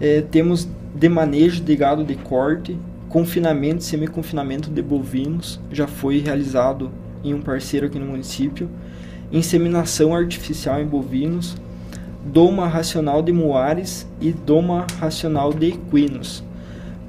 [0.00, 2.76] É, temos de manejo de gado de corte,
[3.08, 6.90] confinamento e semi-confinamento de bovinos, já foi realizado
[7.22, 8.68] em um parceiro aqui no município,
[9.30, 11.56] inseminação artificial em bovinos,
[12.24, 16.44] doma racional de muares e doma racional de equinos.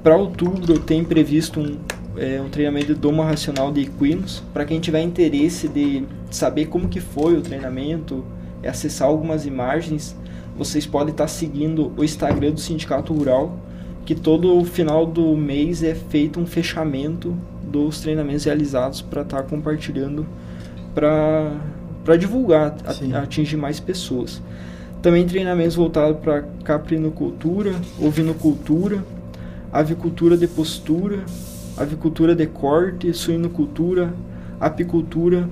[0.02, 1.78] Para outubro tem previsto um,
[2.16, 4.42] é, um treinamento de doma racional de equinos.
[4.52, 8.24] Para quem tiver interesse de saber como que foi o treinamento,
[8.64, 10.16] e acessar algumas imagens,
[10.56, 13.58] vocês podem estar seguindo o Instagram do Sindicato Rural,
[14.06, 20.26] que todo final do mês é feito um fechamento dos treinamentos realizados para estar compartilhando
[20.94, 22.76] para divulgar,
[23.22, 24.40] atingir mais pessoas.
[25.04, 29.04] Também treinamentos voltados para caprinocultura, ovinocultura,
[29.70, 31.26] avicultura de postura,
[31.76, 34.14] avicultura de corte, suinocultura,
[34.58, 35.46] apicultura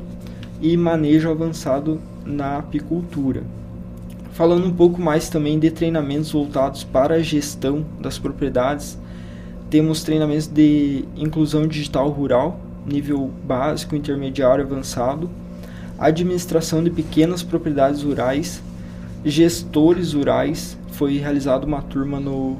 [0.59, 3.43] e manejo avançado na apicultura.
[4.33, 8.97] Falando um pouco mais também de treinamentos voltados para a gestão das propriedades,
[9.69, 15.29] temos treinamentos de inclusão digital rural, nível básico, intermediário, avançado,
[15.99, 18.63] administração de pequenas propriedades rurais,
[19.25, 20.79] gestores rurais.
[20.93, 22.59] Foi realizada uma turma no,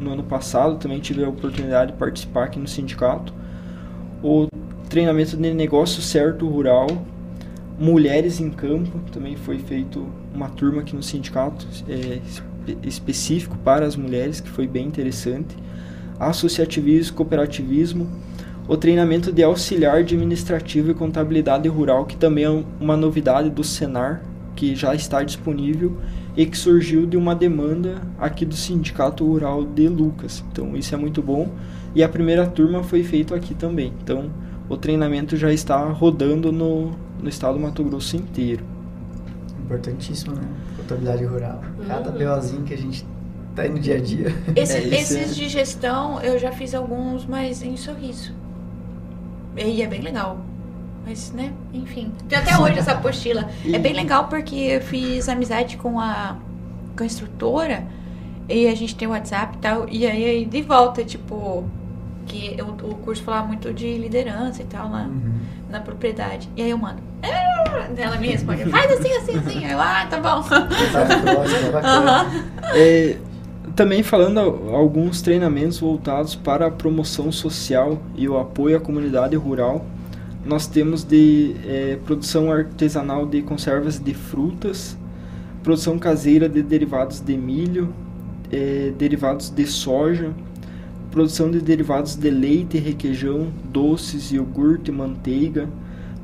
[0.00, 3.32] no ano passado, também tive a oportunidade de participar aqui no sindicato.
[4.22, 4.48] O
[4.88, 6.86] treinamento de negócio certo rural,
[7.78, 12.20] mulheres em campo, também foi feito uma turma aqui no sindicato é,
[12.82, 15.56] específico para as mulheres, que foi bem interessante.
[16.18, 18.08] Associativismo, cooperativismo,
[18.66, 24.22] o treinamento de auxiliar administrativo e contabilidade rural, que também é uma novidade do Senar,
[24.58, 25.96] que já está disponível
[26.36, 30.42] e que surgiu de uma demanda aqui do Sindicato Rural de Lucas.
[30.50, 31.48] Então isso é muito bom.
[31.94, 33.92] E a primeira turma foi feita aqui também.
[34.02, 34.32] Então
[34.68, 36.90] o treinamento já está rodando no,
[37.22, 38.64] no estado do Mato Grosso inteiro.
[39.64, 40.42] Importantíssimo, né?
[40.76, 41.62] Contabilidade rural.
[41.86, 42.34] Cada uhum.
[42.34, 43.06] BOzinho que a gente
[43.54, 44.34] tá aí no dia a dia.
[44.56, 45.34] Esse, é, esses é...
[45.34, 48.34] de gestão eu já fiz alguns, mas em sorriso.
[49.56, 50.47] E é bem legal.
[51.08, 52.12] Mas, né, enfim.
[52.28, 53.48] Tem até hoje essa apostila.
[53.64, 53.74] E...
[53.74, 56.36] É bem legal porque eu fiz amizade com a,
[56.94, 57.86] com a instrutora
[58.46, 59.88] e a gente tem o WhatsApp e tal.
[59.88, 61.64] E aí, de volta, tipo,
[62.26, 65.32] que eu, o curso falava muito de liderança e tal na, uhum.
[65.70, 66.46] na propriedade.
[66.54, 67.00] E aí eu mando.
[67.22, 67.88] Ah!
[67.96, 69.64] Ela me responde, faz assim, assim, assim.
[69.64, 70.42] Aí eu, ah, tá bom.
[70.42, 70.58] uhum.
[72.74, 73.16] é,
[73.74, 74.40] também falando
[74.74, 79.86] alguns treinamentos voltados para a promoção social e o apoio à comunidade rural
[80.48, 84.96] nós temos de é, produção artesanal de conservas de frutas,
[85.62, 87.92] produção caseira de derivados de milho,
[88.50, 90.32] é, derivados de soja,
[91.10, 95.68] produção de derivados de leite, requeijão, doces, iogurte, manteiga,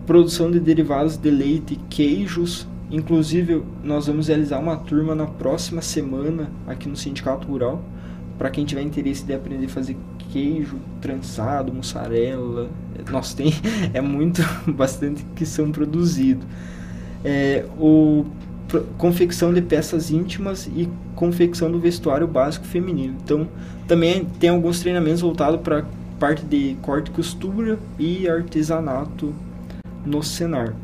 [0.07, 2.67] produção de derivados de leite, queijos.
[2.91, 7.85] Inclusive, nós vamos realizar uma turma na próxima semana aqui no Sindicato Rural
[8.39, 9.97] para quem tiver interesse de aprender a fazer
[10.33, 12.71] queijo trançado, mussarela,
[13.11, 13.53] nossa, tem
[13.93, 16.47] é muito bastante que são produzidos.
[17.25, 18.25] É, o
[18.99, 23.17] confecção de peças íntimas e confecção do vestuário básico feminino.
[23.23, 23.47] Então,
[23.87, 25.85] também tem alguns treinamentos voltados para
[26.19, 29.33] parte de corte e costura e artesanato
[30.05, 30.75] no Senar.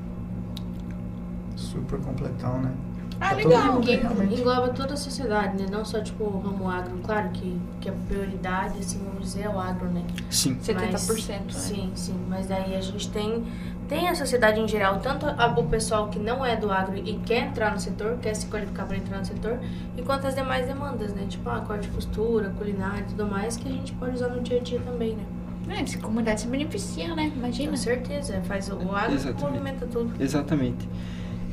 [1.56, 2.72] Super completão, né?
[3.20, 3.80] Ah, tá legal.
[3.80, 5.68] Que engloba toda a sociedade, né?
[5.70, 6.96] Não só, tipo, o ramo agro.
[7.04, 10.02] Claro que, que a prioridade, assim, vamos dizer, é o agro, né?
[10.30, 10.56] Sim.
[10.56, 10.90] 70%.
[10.90, 11.40] Mas, né?
[11.50, 12.20] Sim, sim.
[12.28, 13.44] Mas daí a gente tem,
[13.88, 17.18] tem a sociedade em geral, tanto a, o pessoal que não é do agro e
[17.18, 19.58] quer entrar no setor, quer se qualificar para entrar no setor,
[19.96, 21.26] e quanto as demais demandas, né?
[21.28, 24.40] Tipo, a corte de costura, culinária e tudo mais, que a gente pode usar no
[24.40, 25.24] dia a dia também, né?
[25.68, 27.30] É, a comunidade se beneficia, né?
[27.36, 27.70] Imagina.
[27.70, 28.40] Com certeza.
[28.44, 29.44] Faz o, o agro Exatamente.
[29.44, 30.12] movimenta tudo.
[30.18, 30.88] Exatamente.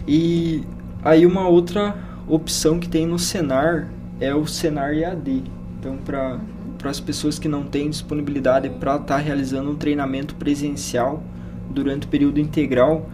[0.08, 0.66] E
[1.08, 1.96] Aí uma outra
[2.28, 3.90] opção que tem no Senar
[4.20, 5.42] é o Senar EAD.
[5.80, 6.38] Então, para
[6.78, 11.24] para as pessoas que não têm disponibilidade para estar tá realizando um treinamento presencial
[11.70, 13.10] durante o período integral,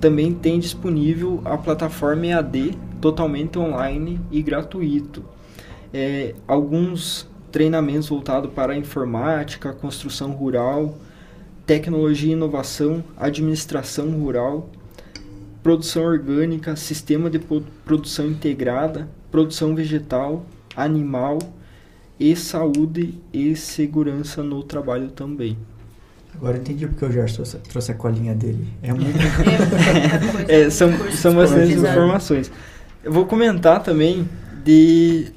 [0.00, 5.24] também tem disponível a plataforma EAD totalmente online e gratuito.
[5.92, 10.96] É, alguns treinamentos voltados para a informática, construção rural,
[11.66, 14.70] tecnologia e inovação, administração rural
[15.64, 17.40] produção orgânica, sistema de
[17.84, 20.44] produção integrada, produção vegetal,
[20.76, 21.38] animal
[22.20, 25.56] e saúde e segurança no trabalho também.
[26.34, 28.66] Agora entendi porque o Jorge trouxe, trouxe a colinha dele.
[28.82, 29.08] É muito.
[30.46, 32.52] é, é, são são bastante informações.
[33.02, 34.28] Eu vou comentar também
[34.62, 35.32] de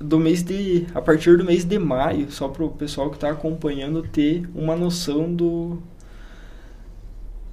[0.00, 3.30] do mês de a partir do mês de maio, só para o pessoal que está
[3.30, 5.78] acompanhando ter uma noção do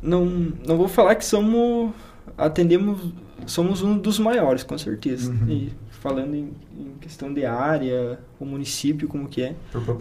[0.01, 0.25] não,
[0.65, 1.91] não vou falar que somos
[2.37, 3.13] atendemos,
[3.45, 5.31] somos um dos maiores, com certeza.
[5.31, 5.49] Uhum.
[5.49, 9.55] E falando em, em, questão de área, o município como que é,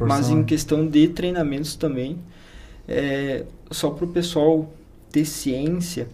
[0.06, 0.44] mas em né?
[0.44, 2.18] questão de treinamentos também,
[2.86, 4.72] é, só para o pessoal
[5.10, 6.08] ter ciência,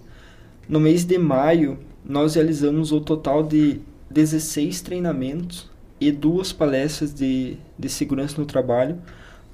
[0.68, 3.80] no mês de maio nós realizamos o total de
[4.11, 5.70] 16 treinamentos
[6.01, 8.99] e duas palestras de, de segurança no trabalho,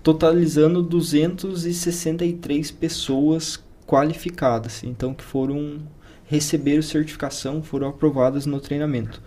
[0.02, 5.80] totalizando 263 pessoas qualificadas, então que foram
[6.24, 9.20] receberam certificação, foram aprovadas no treinamento.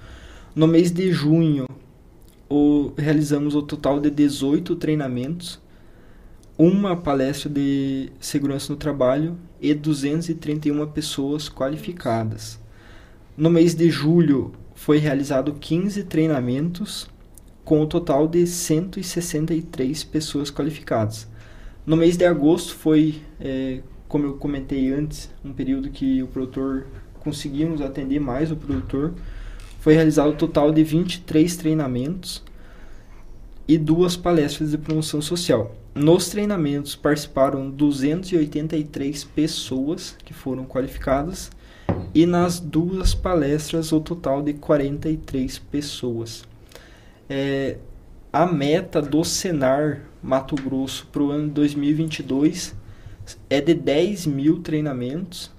[0.56, 1.66] No mês de junho,
[2.50, 5.60] o, realizamos o total de 18 treinamentos,
[6.58, 12.58] uma palestra de segurança no trabalho e 231 pessoas qualificadas.
[13.36, 17.10] No mês de julho, foi realizado 15 treinamentos
[17.66, 21.28] com o um total de 163 pessoas qualificadas.
[21.86, 23.82] No mês de agosto foi, é,
[24.14, 26.86] como eu comentei antes, um período que o produtor
[27.22, 29.12] conseguimos atender mais o produtor.
[29.80, 32.44] Foi realizado um total de 23 treinamentos
[33.68, 35.76] e duas palestras de promoção social.
[35.96, 41.50] Nos treinamentos participaram 283 pessoas que foram qualificadas
[42.14, 46.44] e nas duas palestras o total de 43 pessoas.
[47.28, 47.78] É,
[48.32, 52.83] a meta do Senar Mato Grosso para o ano 2022
[53.50, 55.50] é de 10 mil treinamentos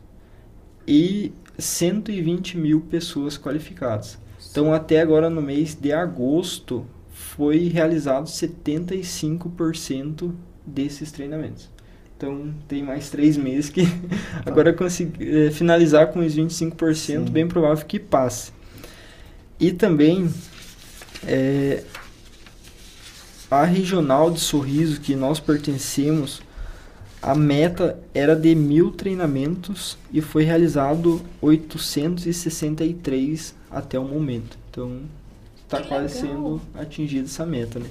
[0.87, 4.19] e 120 mil pessoas qualificadas.
[4.51, 10.33] Então, até agora no mês de agosto, foi realizado 75%
[10.67, 11.71] desses treinamentos.
[12.17, 13.83] Então tem mais três meses que
[14.47, 17.25] agora conseguir é, finalizar com os 25%, Sim.
[17.25, 18.53] bem provável que passe.
[19.59, 20.29] E também
[21.27, 21.83] é,
[23.51, 26.43] a regional de sorriso que nós pertencemos,
[27.25, 34.59] a meta era de mil treinamentos e foi realizado 863 até o momento.
[34.71, 35.01] Então
[35.57, 36.37] está quase legal.
[36.37, 37.87] sendo atingida essa meta, né?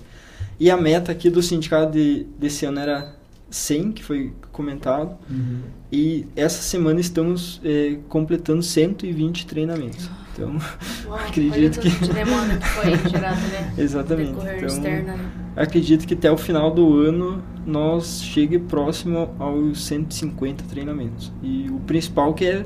[0.59, 3.15] E a meta aqui do sindicato de, desse ano era
[3.49, 5.17] 100, que foi comentado.
[5.27, 5.61] Uhum.
[5.91, 10.11] E essa semana estamos é, completando 120 treinamentos.
[10.31, 10.59] Então,
[11.07, 11.89] Uau, acredito que.
[11.89, 13.73] Demanda que foi gerado, né?
[13.79, 14.31] Exatamente.
[14.31, 15.42] Então, externa, né?
[15.55, 21.31] Acredito que até o final do ano nós chegue próximo aos 150 treinamentos.
[21.43, 22.65] E o principal que é,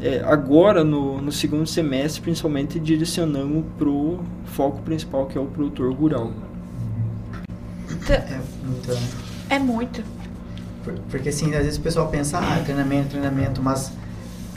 [0.00, 5.46] é agora no, no segundo semestre, principalmente direcionamos para o foco principal que é o
[5.46, 6.32] produtor rural.
[8.08, 8.98] É, então,
[9.50, 10.02] é muito.
[11.10, 13.92] Porque assim, às vezes o pessoal pensa, ah, treinamento, treinamento, mas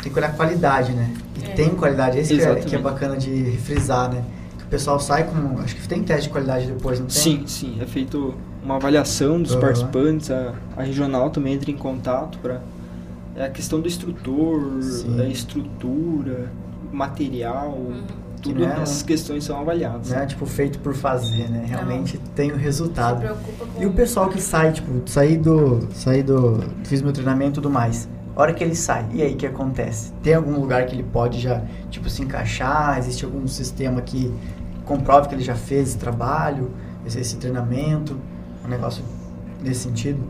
[0.01, 1.13] tem que olhar a qualidade, né?
[1.37, 1.49] E é.
[1.49, 4.23] tem qualidade, esse que é, que é, bacana de frisar, né?
[4.71, 5.59] Pessoal sai com.
[5.59, 7.15] Acho que tem teste de qualidade depois, não tem?
[7.15, 7.77] Sim, sim.
[7.79, 9.59] É feito uma avaliação dos uhum.
[9.59, 12.61] participantes, a, a regional também entra em contato para.
[13.35, 15.21] É a questão do instrutor, sim.
[15.21, 16.51] a estrutura,
[16.91, 17.73] material.
[17.73, 20.09] Uhum tudo né, essas questões são avaliadas.
[20.09, 21.63] Não é tipo feito por fazer, né?
[21.67, 22.25] Realmente não.
[22.33, 23.23] tem o resultado.
[23.79, 25.87] E o pessoal que sai, tipo, sair do.
[25.93, 26.59] sair do.
[26.83, 28.09] fiz meu treinamento e tudo mais.
[28.35, 30.11] A hora que ele sai, e aí o que acontece?
[30.23, 32.97] Tem algum lugar que ele pode já, tipo, se encaixar?
[32.97, 34.33] Existe algum sistema que
[34.91, 36.71] comprove que ele já fez esse trabalho,
[37.05, 38.17] esse, esse treinamento?
[38.65, 39.03] Um negócio
[39.61, 40.21] nesse sentido?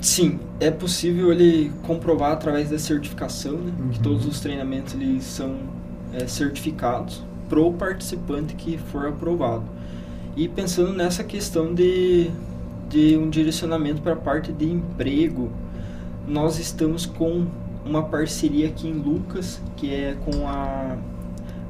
[0.00, 3.72] Sim, é possível ele comprovar através da certificação, né?
[3.78, 3.88] Uhum.
[3.88, 5.56] Que todos os treinamentos eles são
[6.12, 9.64] é, certificados pro participante que for aprovado.
[10.36, 12.30] E pensando nessa questão de,
[12.88, 15.50] de um direcionamento para a parte de emprego,
[16.26, 17.46] nós estamos com
[17.84, 20.96] uma parceria aqui em Lucas, que é com a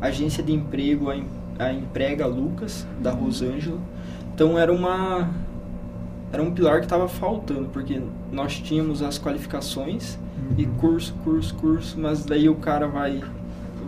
[0.01, 1.16] agência de emprego, a,
[1.61, 3.79] a Emprega Lucas, da Rosângela.
[4.35, 5.29] Então era uma
[6.33, 8.01] era um pilar que estava faltando, porque
[8.31, 10.55] nós tínhamos as qualificações uhum.
[10.57, 13.21] e curso, curso, curso, mas daí o cara vai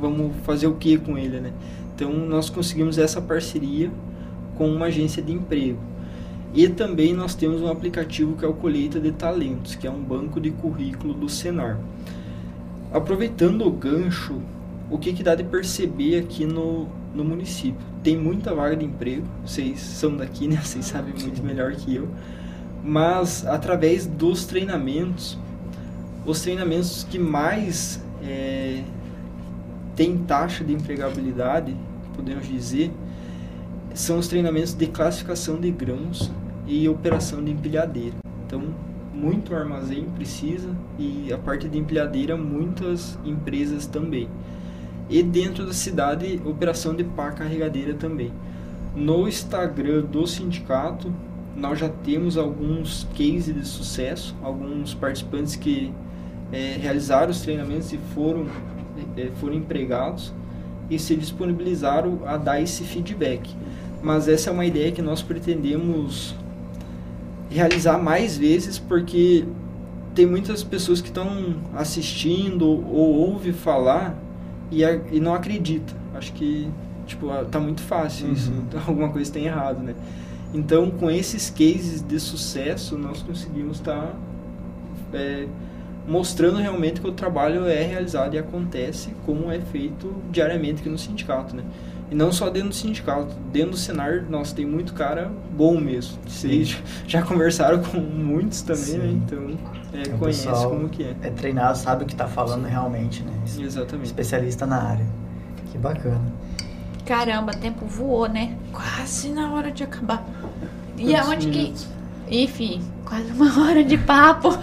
[0.00, 1.52] vamos fazer o que com ele, né?
[1.94, 3.90] Então nós conseguimos essa parceria
[4.56, 5.78] com uma agência de emprego.
[6.54, 10.02] E também nós temos um aplicativo que é o Colheita de Talentos, que é um
[10.02, 11.78] banco de currículo do Senar.
[12.92, 14.42] Aproveitando o gancho,
[14.90, 17.80] o que, que dá de perceber aqui no, no município?
[18.02, 20.56] Tem muita vaga de emprego, vocês são daqui, né?
[20.62, 22.08] Vocês sabem muito melhor que eu.
[22.84, 25.38] Mas através dos treinamentos,
[26.26, 28.82] os treinamentos que mais é,
[29.94, 31.76] tem taxa de empregabilidade
[32.12, 32.92] podemos dizer,
[33.94, 36.30] são os treinamentos de classificação de grãos
[36.66, 38.16] e operação de empilhadeira.
[38.46, 38.62] Então,
[39.12, 44.28] muito armazém precisa e a parte de empilhadeira muitas empresas também.
[45.12, 48.32] E dentro da cidade, operação de pá carregadeira também.
[48.96, 51.12] No Instagram do sindicato,
[51.54, 55.92] nós já temos alguns cases de sucesso, alguns participantes que
[56.50, 58.46] é, realizaram os treinamentos e foram
[59.18, 60.32] é, foram empregados
[60.88, 63.54] e se disponibilizaram a dar esse feedback.
[64.02, 66.34] Mas essa é uma ideia que nós pretendemos
[67.50, 69.44] realizar mais vezes porque
[70.14, 74.16] tem muitas pessoas que estão assistindo ou ouvem falar
[74.72, 75.92] e, a, e não acredita.
[76.14, 76.68] Acho que
[77.06, 78.32] tipo tá muito fácil uhum.
[78.32, 79.94] isso, então, alguma coisa tem errado, né?
[80.54, 84.14] Então, com esses cases de sucesso, nós conseguimos estar tá,
[85.14, 85.46] é,
[86.06, 90.98] mostrando realmente que o trabalho é realizado e acontece como é feito diariamente aqui no
[90.98, 91.62] sindicato, né?
[92.10, 96.18] E não só dentro do sindicato, dentro do Senar, nós tem muito cara bom mesmo.
[96.26, 98.84] Vocês já conversaram com muitos também, né?
[98.84, 98.98] Sim.
[98.98, 99.22] né?
[99.24, 101.14] Então, é, conhece como que é.
[101.22, 102.70] É treinado, sabe o que está falando Sim.
[102.70, 103.32] realmente, né?
[103.58, 104.06] Exatamente.
[104.06, 105.06] Especialista na área.
[105.70, 106.32] Que bacana.
[107.04, 108.56] Caramba, tempo voou, né?
[108.72, 110.24] Quase na hora de acabar.
[110.96, 111.74] E aonde que
[112.32, 114.48] enfim, quase uma hora de papo.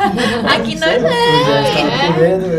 [0.56, 2.58] Aqui nós é.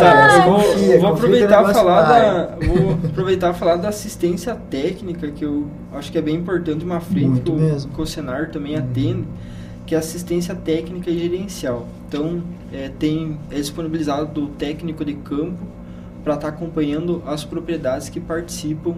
[0.00, 5.68] Tá, eu vou, vou aproveitar falar da, vou aproveitar falar da assistência técnica que eu
[5.92, 8.82] acho que é bem importante uma frente que o, que o Senar também uhum.
[8.82, 9.28] atende,
[9.86, 11.86] que é assistência técnica e gerencial.
[12.08, 15.58] Então, é, tem é disponibilizado do técnico de campo
[16.22, 18.96] para estar tá acompanhando as propriedades que participam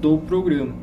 [0.00, 0.74] do programa.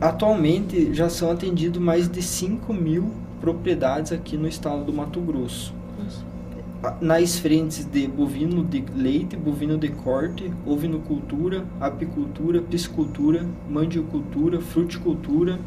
[0.00, 3.10] Atualmente já são atendidos mais de 5 mil
[3.40, 5.74] propriedades aqui no estado do Mato Grosso.
[7.00, 15.58] Nas frentes de bovino de leite, bovino de corte, ovinocultura, apicultura, piscicultura, mandiocultura, fruticultura,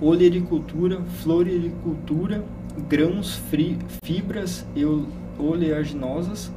[0.00, 2.44] olericultura, floricultura,
[2.88, 4.84] grãos, fri, fibras e
[5.38, 6.50] oleaginosas,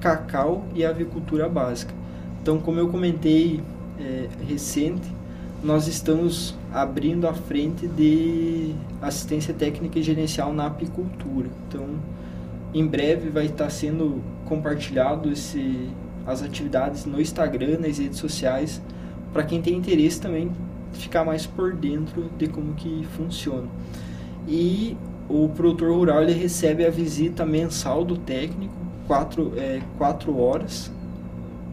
[0.00, 1.94] cacau e avicultura básica.
[2.42, 3.60] Então, como eu comentei
[3.98, 5.08] é, recente,
[5.62, 11.48] nós estamos abrindo a frente de assistência técnica e gerencial na apicultura.
[11.68, 11.86] Então,
[12.72, 15.88] em breve vai estar sendo compartilhado esse,
[16.26, 18.80] as atividades no Instagram, nas redes sociais,
[19.32, 20.50] para quem tem interesse também
[20.92, 23.68] ficar mais por dentro de como que funciona.
[24.48, 24.96] E
[25.28, 28.74] o produtor rural ele recebe a visita mensal do técnico,
[29.06, 30.90] quatro, é, quatro horas,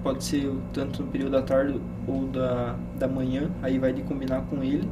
[0.04, 4.42] pode ser tanto no período da tarde ou da, da manhã, aí vai de combinar
[4.42, 4.88] com ele.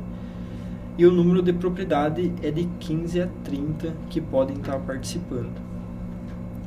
[0.98, 5.54] E o número de propriedade é de 15 a 30 que podem estar participando.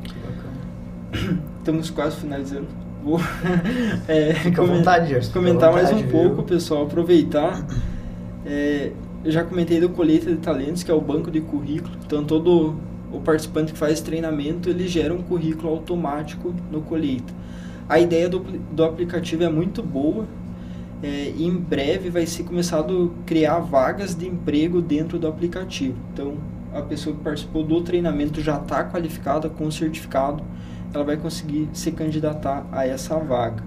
[0.05, 1.41] Que bacana.
[1.59, 2.88] Estamos quase finalizando.
[3.09, 3.19] Vou
[4.07, 6.11] é, Fica coment vontade, comentar vontade, mais um viu?
[6.11, 7.67] pouco, pessoal, aproveitar.
[8.45, 8.93] É,
[9.25, 11.97] eu já comentei do Colheita de Talentos, que é o banco de currículo.
[12.05, 12.77] Então, todo
[13.11, 17.33] o participante que faz treinamento, ele gera um currículo automático no Colheita.
[17.89, 20.27] A ideia do, do aplicativo é muito boa.
[21.03, 25.97] É, em breve vai ser começado a criar vagas de emprego dentro do aplicativo.
[26.13, 26.35] Então,
[26.75, 30.45] a pessoa que participou do treinamento já está qualificada com o certificado,
[30.93, 33.63] ela vai conseguir se candidatar a essa vaga.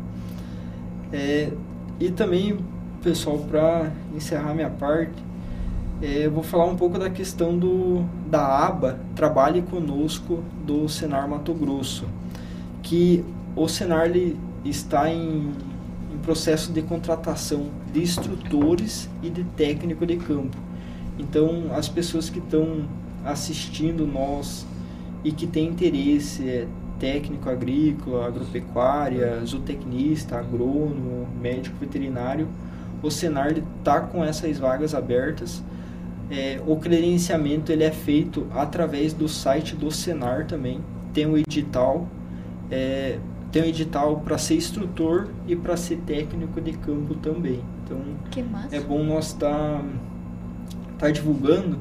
[1.12, 1.52] É,
[2.00, 2.58] e também,
[3.04, 5.22] pessoal, para encerrar minha parte,
[6.02, 11.30] é, eu vou falar um pouco da questão do, da aba Trabalhe Conosco do Senar
[11.30, 12.06] Mato Grosso,
[12.82, 13.24] que
[13.56, 14.10] o Senar
[14.66, 15.52] está em,
[16.12, 20.58] em processo de contratação de instrutores e de técnico de campo.
[21.20, 22.86] Então, as pessoas que estão
[23.24, 24.66] assistindo nós
[25.24, 26.68] e que têm interesse, é
[27.02, 32.48] técnico agrícola, agropecuária, zootecnista, agrônomo, médico veterinário,
[33.02, 35.64] o Senar está com essas vagas abertas.
[36.30, 40.80] É, o credenciamento ele é feito através do site do Senar também.
[41.12, 42.08] Tem o edital.
[42.70, 43.18] É,
[43.52, 47.62] tem um edital para ser instrutor e para ser técnico de campo também.
[47.84, 47.98] Então
[48.72, 49.84] é bom nós estar tá,
[51.00, 51.80] tá divulgando,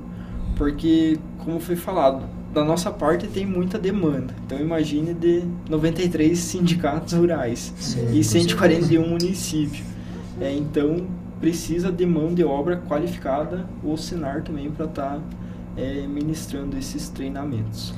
[0.57, 4.35] porque como foi falado, da nossa parte tem muita demanda.
[4.47, 9.85] Então imagine de 93 sindicatos rurais Sim, e 141 municípios.
[10.41, 11.07] É, então
[11.41, 15.21] precisa de mão de obra qualificada, o Senar também para estar tá,
[15.77, 17.95] é, ministrando esses treinamentos.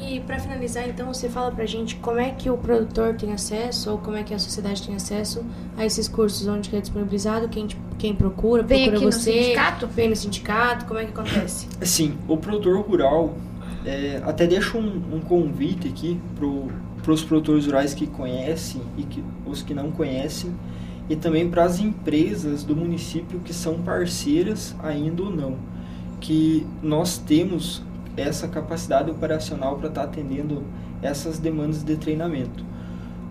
[0.00, 3.90] E para finalizar, então, você fala pra gente como é que o produtor tem acesso
[3.90, 5.44] ou como é que a sociedade tem acesso
[5.76, 7.66] a esses cursos, onde é disponibilizado, quem,
[7.98, 9.86] quem procura, vem procura aqui você, no sindicato?
[9.88, 11.66] vem no sindicato, como é que acontece?
[11.82, 13.34] Sim, o produtor rural,
[13.84, 19.22] é, até deixo um, um convite aqui para os produtores rurais que conhecem e que,
[19.46, 20.54] os que não conhecem,
[21.08, 25.56] e também para as empresas do município que são parceiras ainda ou não,
[26.20, 27.82] que nós temos
[28.16, 30.64] essa capacidade operacional para estar tá atendendo
[31.00, 32.64] essas demandas de treinamento.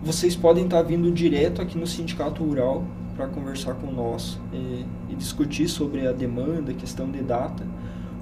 [0.02, 2.84] Vocês podem estar tá vindo direto aqui no Sindicato Rural
[3.16, 7.66] para conversar com nós e, e, discutir sobre a demanda, questão de data,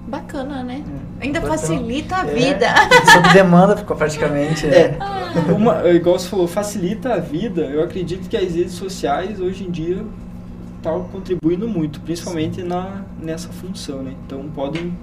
[0.06, 0.82] Bacana, né?
[1.20, 1.24] É.
[1.26, 1.58] Ainda Bacana.
[1.58, 2.66] facilita a É, vida.
[3.12, 4.66] Sob demanda, ficou praticamente.
[4.66, 5.52] É, É.
[5.52, 7.60] uma, igual você falou, facilita a vida.
[7.66, 10.02] Eu acredito que as redes sociais hoje em dia
[10.78, 14.14] estão contribuindo muito, principalmente na, nessa função, né?
[14.24, 14.94] Então podem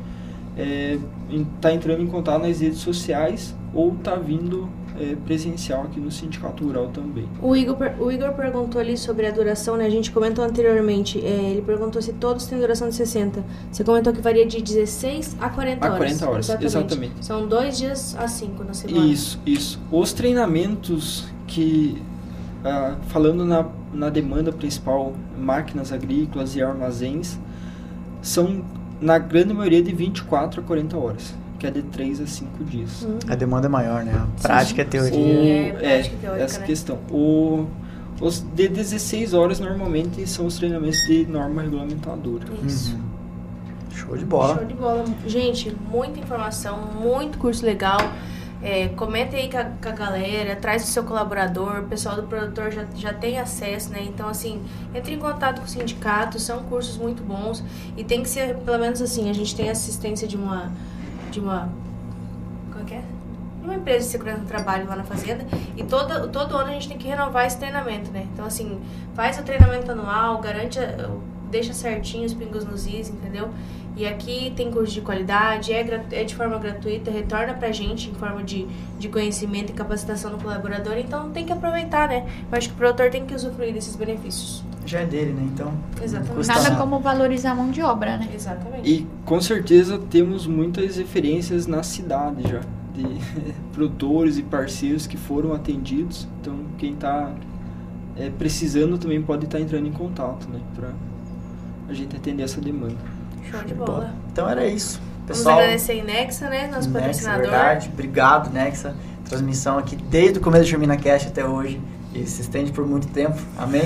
[1.30, 6.63] estar entrando em contato nas redes sociais ou tá vindo é, presencial aqui no Sindicato
[6.63, 7.28] Rural também.
[7.41, 9.86] O Igor, o Igor perguntou ali sobre a duração, né?
[9.86, 11.19] A gente comentou anteriormente.
[11.19, 13.43] é, ele perguntou se todos têm duração de 60.
[13.69, 15.97] Você comentou que varia de 16 a 40 A horas.
[15.97, 17.26] 40 horas, exatamente.
[17.26, 19.05] São dois dias a cinco na semana.
[19.05, 19.80] Isso, isso.
[19.91, 22.01] Os treinamentos que,
[22.63, 27.38] ah, falando na, na demanda principal, máquinas agrícolas e armazéns,
[28.21, 28.63] são
[29.01, 31.36] na grande maioria de 24 a 40 horas,
[31.72, 33.03] que é de 3 a 5 dias.
[33.03, 33.20] Hum.
[33.28, 34.13] A demanda é maior, né?
[34.13, 35.11] A prática é teoria.
[35.11, 36.66] Sim, é prática teórica, essa né?
[36.66, 36.99] questão.
[37.09, 37.68] O,
[38.22, 42.45] os de 16 horas normalmente são os treinamentos de norma regulamentadora.
[42.66, 42.95] Isso.
[42.95, 43.01] Uhum.
[43.91, 44.55] Show de bola.
[44.55, 45.05] Show de bola.
[45.26, 47.99] Gente, muita informação, muito curso legal.
[48.61, 52.24] É, comenta aí com a, com a galera, traz o seu colaborador, o pessoal do
[52.24, 54.03] produtor já, já tem acesso, né?
[54.07, 54.61] Então, assim,
[54.93, 57.63] entre em contato com o sindicato, são cursos muito bons
[57.95, 60.72] e tem que ser, pelo menos assim, a gente tem assistência de uma.
[61.36, 61.70] De uma.
[62.72, 63.04] Como é que é?
[63.64, 65.44] Uma empresa de segurança do trabalho lá na fazenda
[65.76, 68.28] e todo, todo ano a gente tem que renovar esse treinamento, né?
[68.34, 68.80] Então, assim,
[69.16, 71.10] faz o treinamento anual, garante, a-
[71.50, 73.50] deixa certinho os pingos nos is, entendeu?
[73.98, 75.80] E aqui tem curso de qualidade, é,
[76.12, 78.68] é de forma gratuita, retorna pra gente em forma de,
[79.00, 82.26] de conhecimento e capacitação do colaborador, então tem que aproveitar, né?
[82.52, 84.64] Eu acho que o produtor tem que usufruir desses benefícios.
[84.86, 85.44] Já é dele, né?
[85.54, 85.74] Então.
[86.02, 86.48] Exatamente.
[86.48, 86.76] Nada nada.
[86.76, 88.30] como valorizar a mão de obra, né?
[88.34, 88.90] Exatamente.
[88.90, 92.62] E com certeza temos muitas referências na cidade já,
[92.94, 93.04] de
[93.74, 96.28] produtores e parceiros que foram atendidos.
[96.42, 97.34] Então quem está
[98.38, 100.60] precisando também pode estar entrando em contato, né?
[100.76, 100.90] Para
[101.90, 102.96] a gente atender essa demanda.
[103.50, 104.14] Show de bola.
[104.32, 105.00] Então era isso.
[105.28, 106.68] Vamos Pessoal, agradecer a Inexa, né?
[106.68, 107.42] Nosso Nexa, patrocinador.
[107.42, 107.90] verdade.
[107.92, 108.96] Obrigado, Nexa.
[109.28, 111.82] Transmissão aqui desde o começo do Germina Cash até hoje.
[112.16, 113.38] E se estende por muito tempo.
[113.57, 113.84] Amém?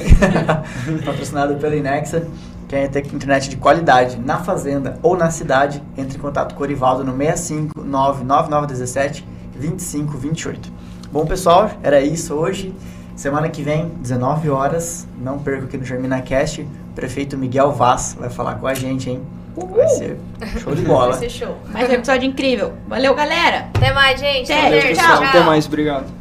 [1.03, 2.27] Patrocinado pela Inexa.
[2.67, 6.63] Quer ter internet de qualidade na fazenda ou na cidade, entre em contato com o
[6.63, 10.71] Orivaldo no 65 99917 2528.
[11.11, 12.73] Bom, pessoal, era isso hoje.
[13.15, 16.61] Semana que vem, 19 horas, não perca aqui no Germina Cast.
[16.61, 19.21] O prefeito Miguel Vaz vai falar com a gente, hein?
[19.55, 20.17] Vai ser
[20.59, 21.09] show de bola.
[21.09, 21.57] Vai ser show.
[21.71, 22.73] Mais um episódio incrível.
[22.87, 23.69] Valeu, galera!
[23.75, 24.51] Até mais, gente.
[24.53, 24.89] Até, Até, tchau.
[24.89, 25.23] pessoal.
[25.23, 26.18] Até mais, obrigado.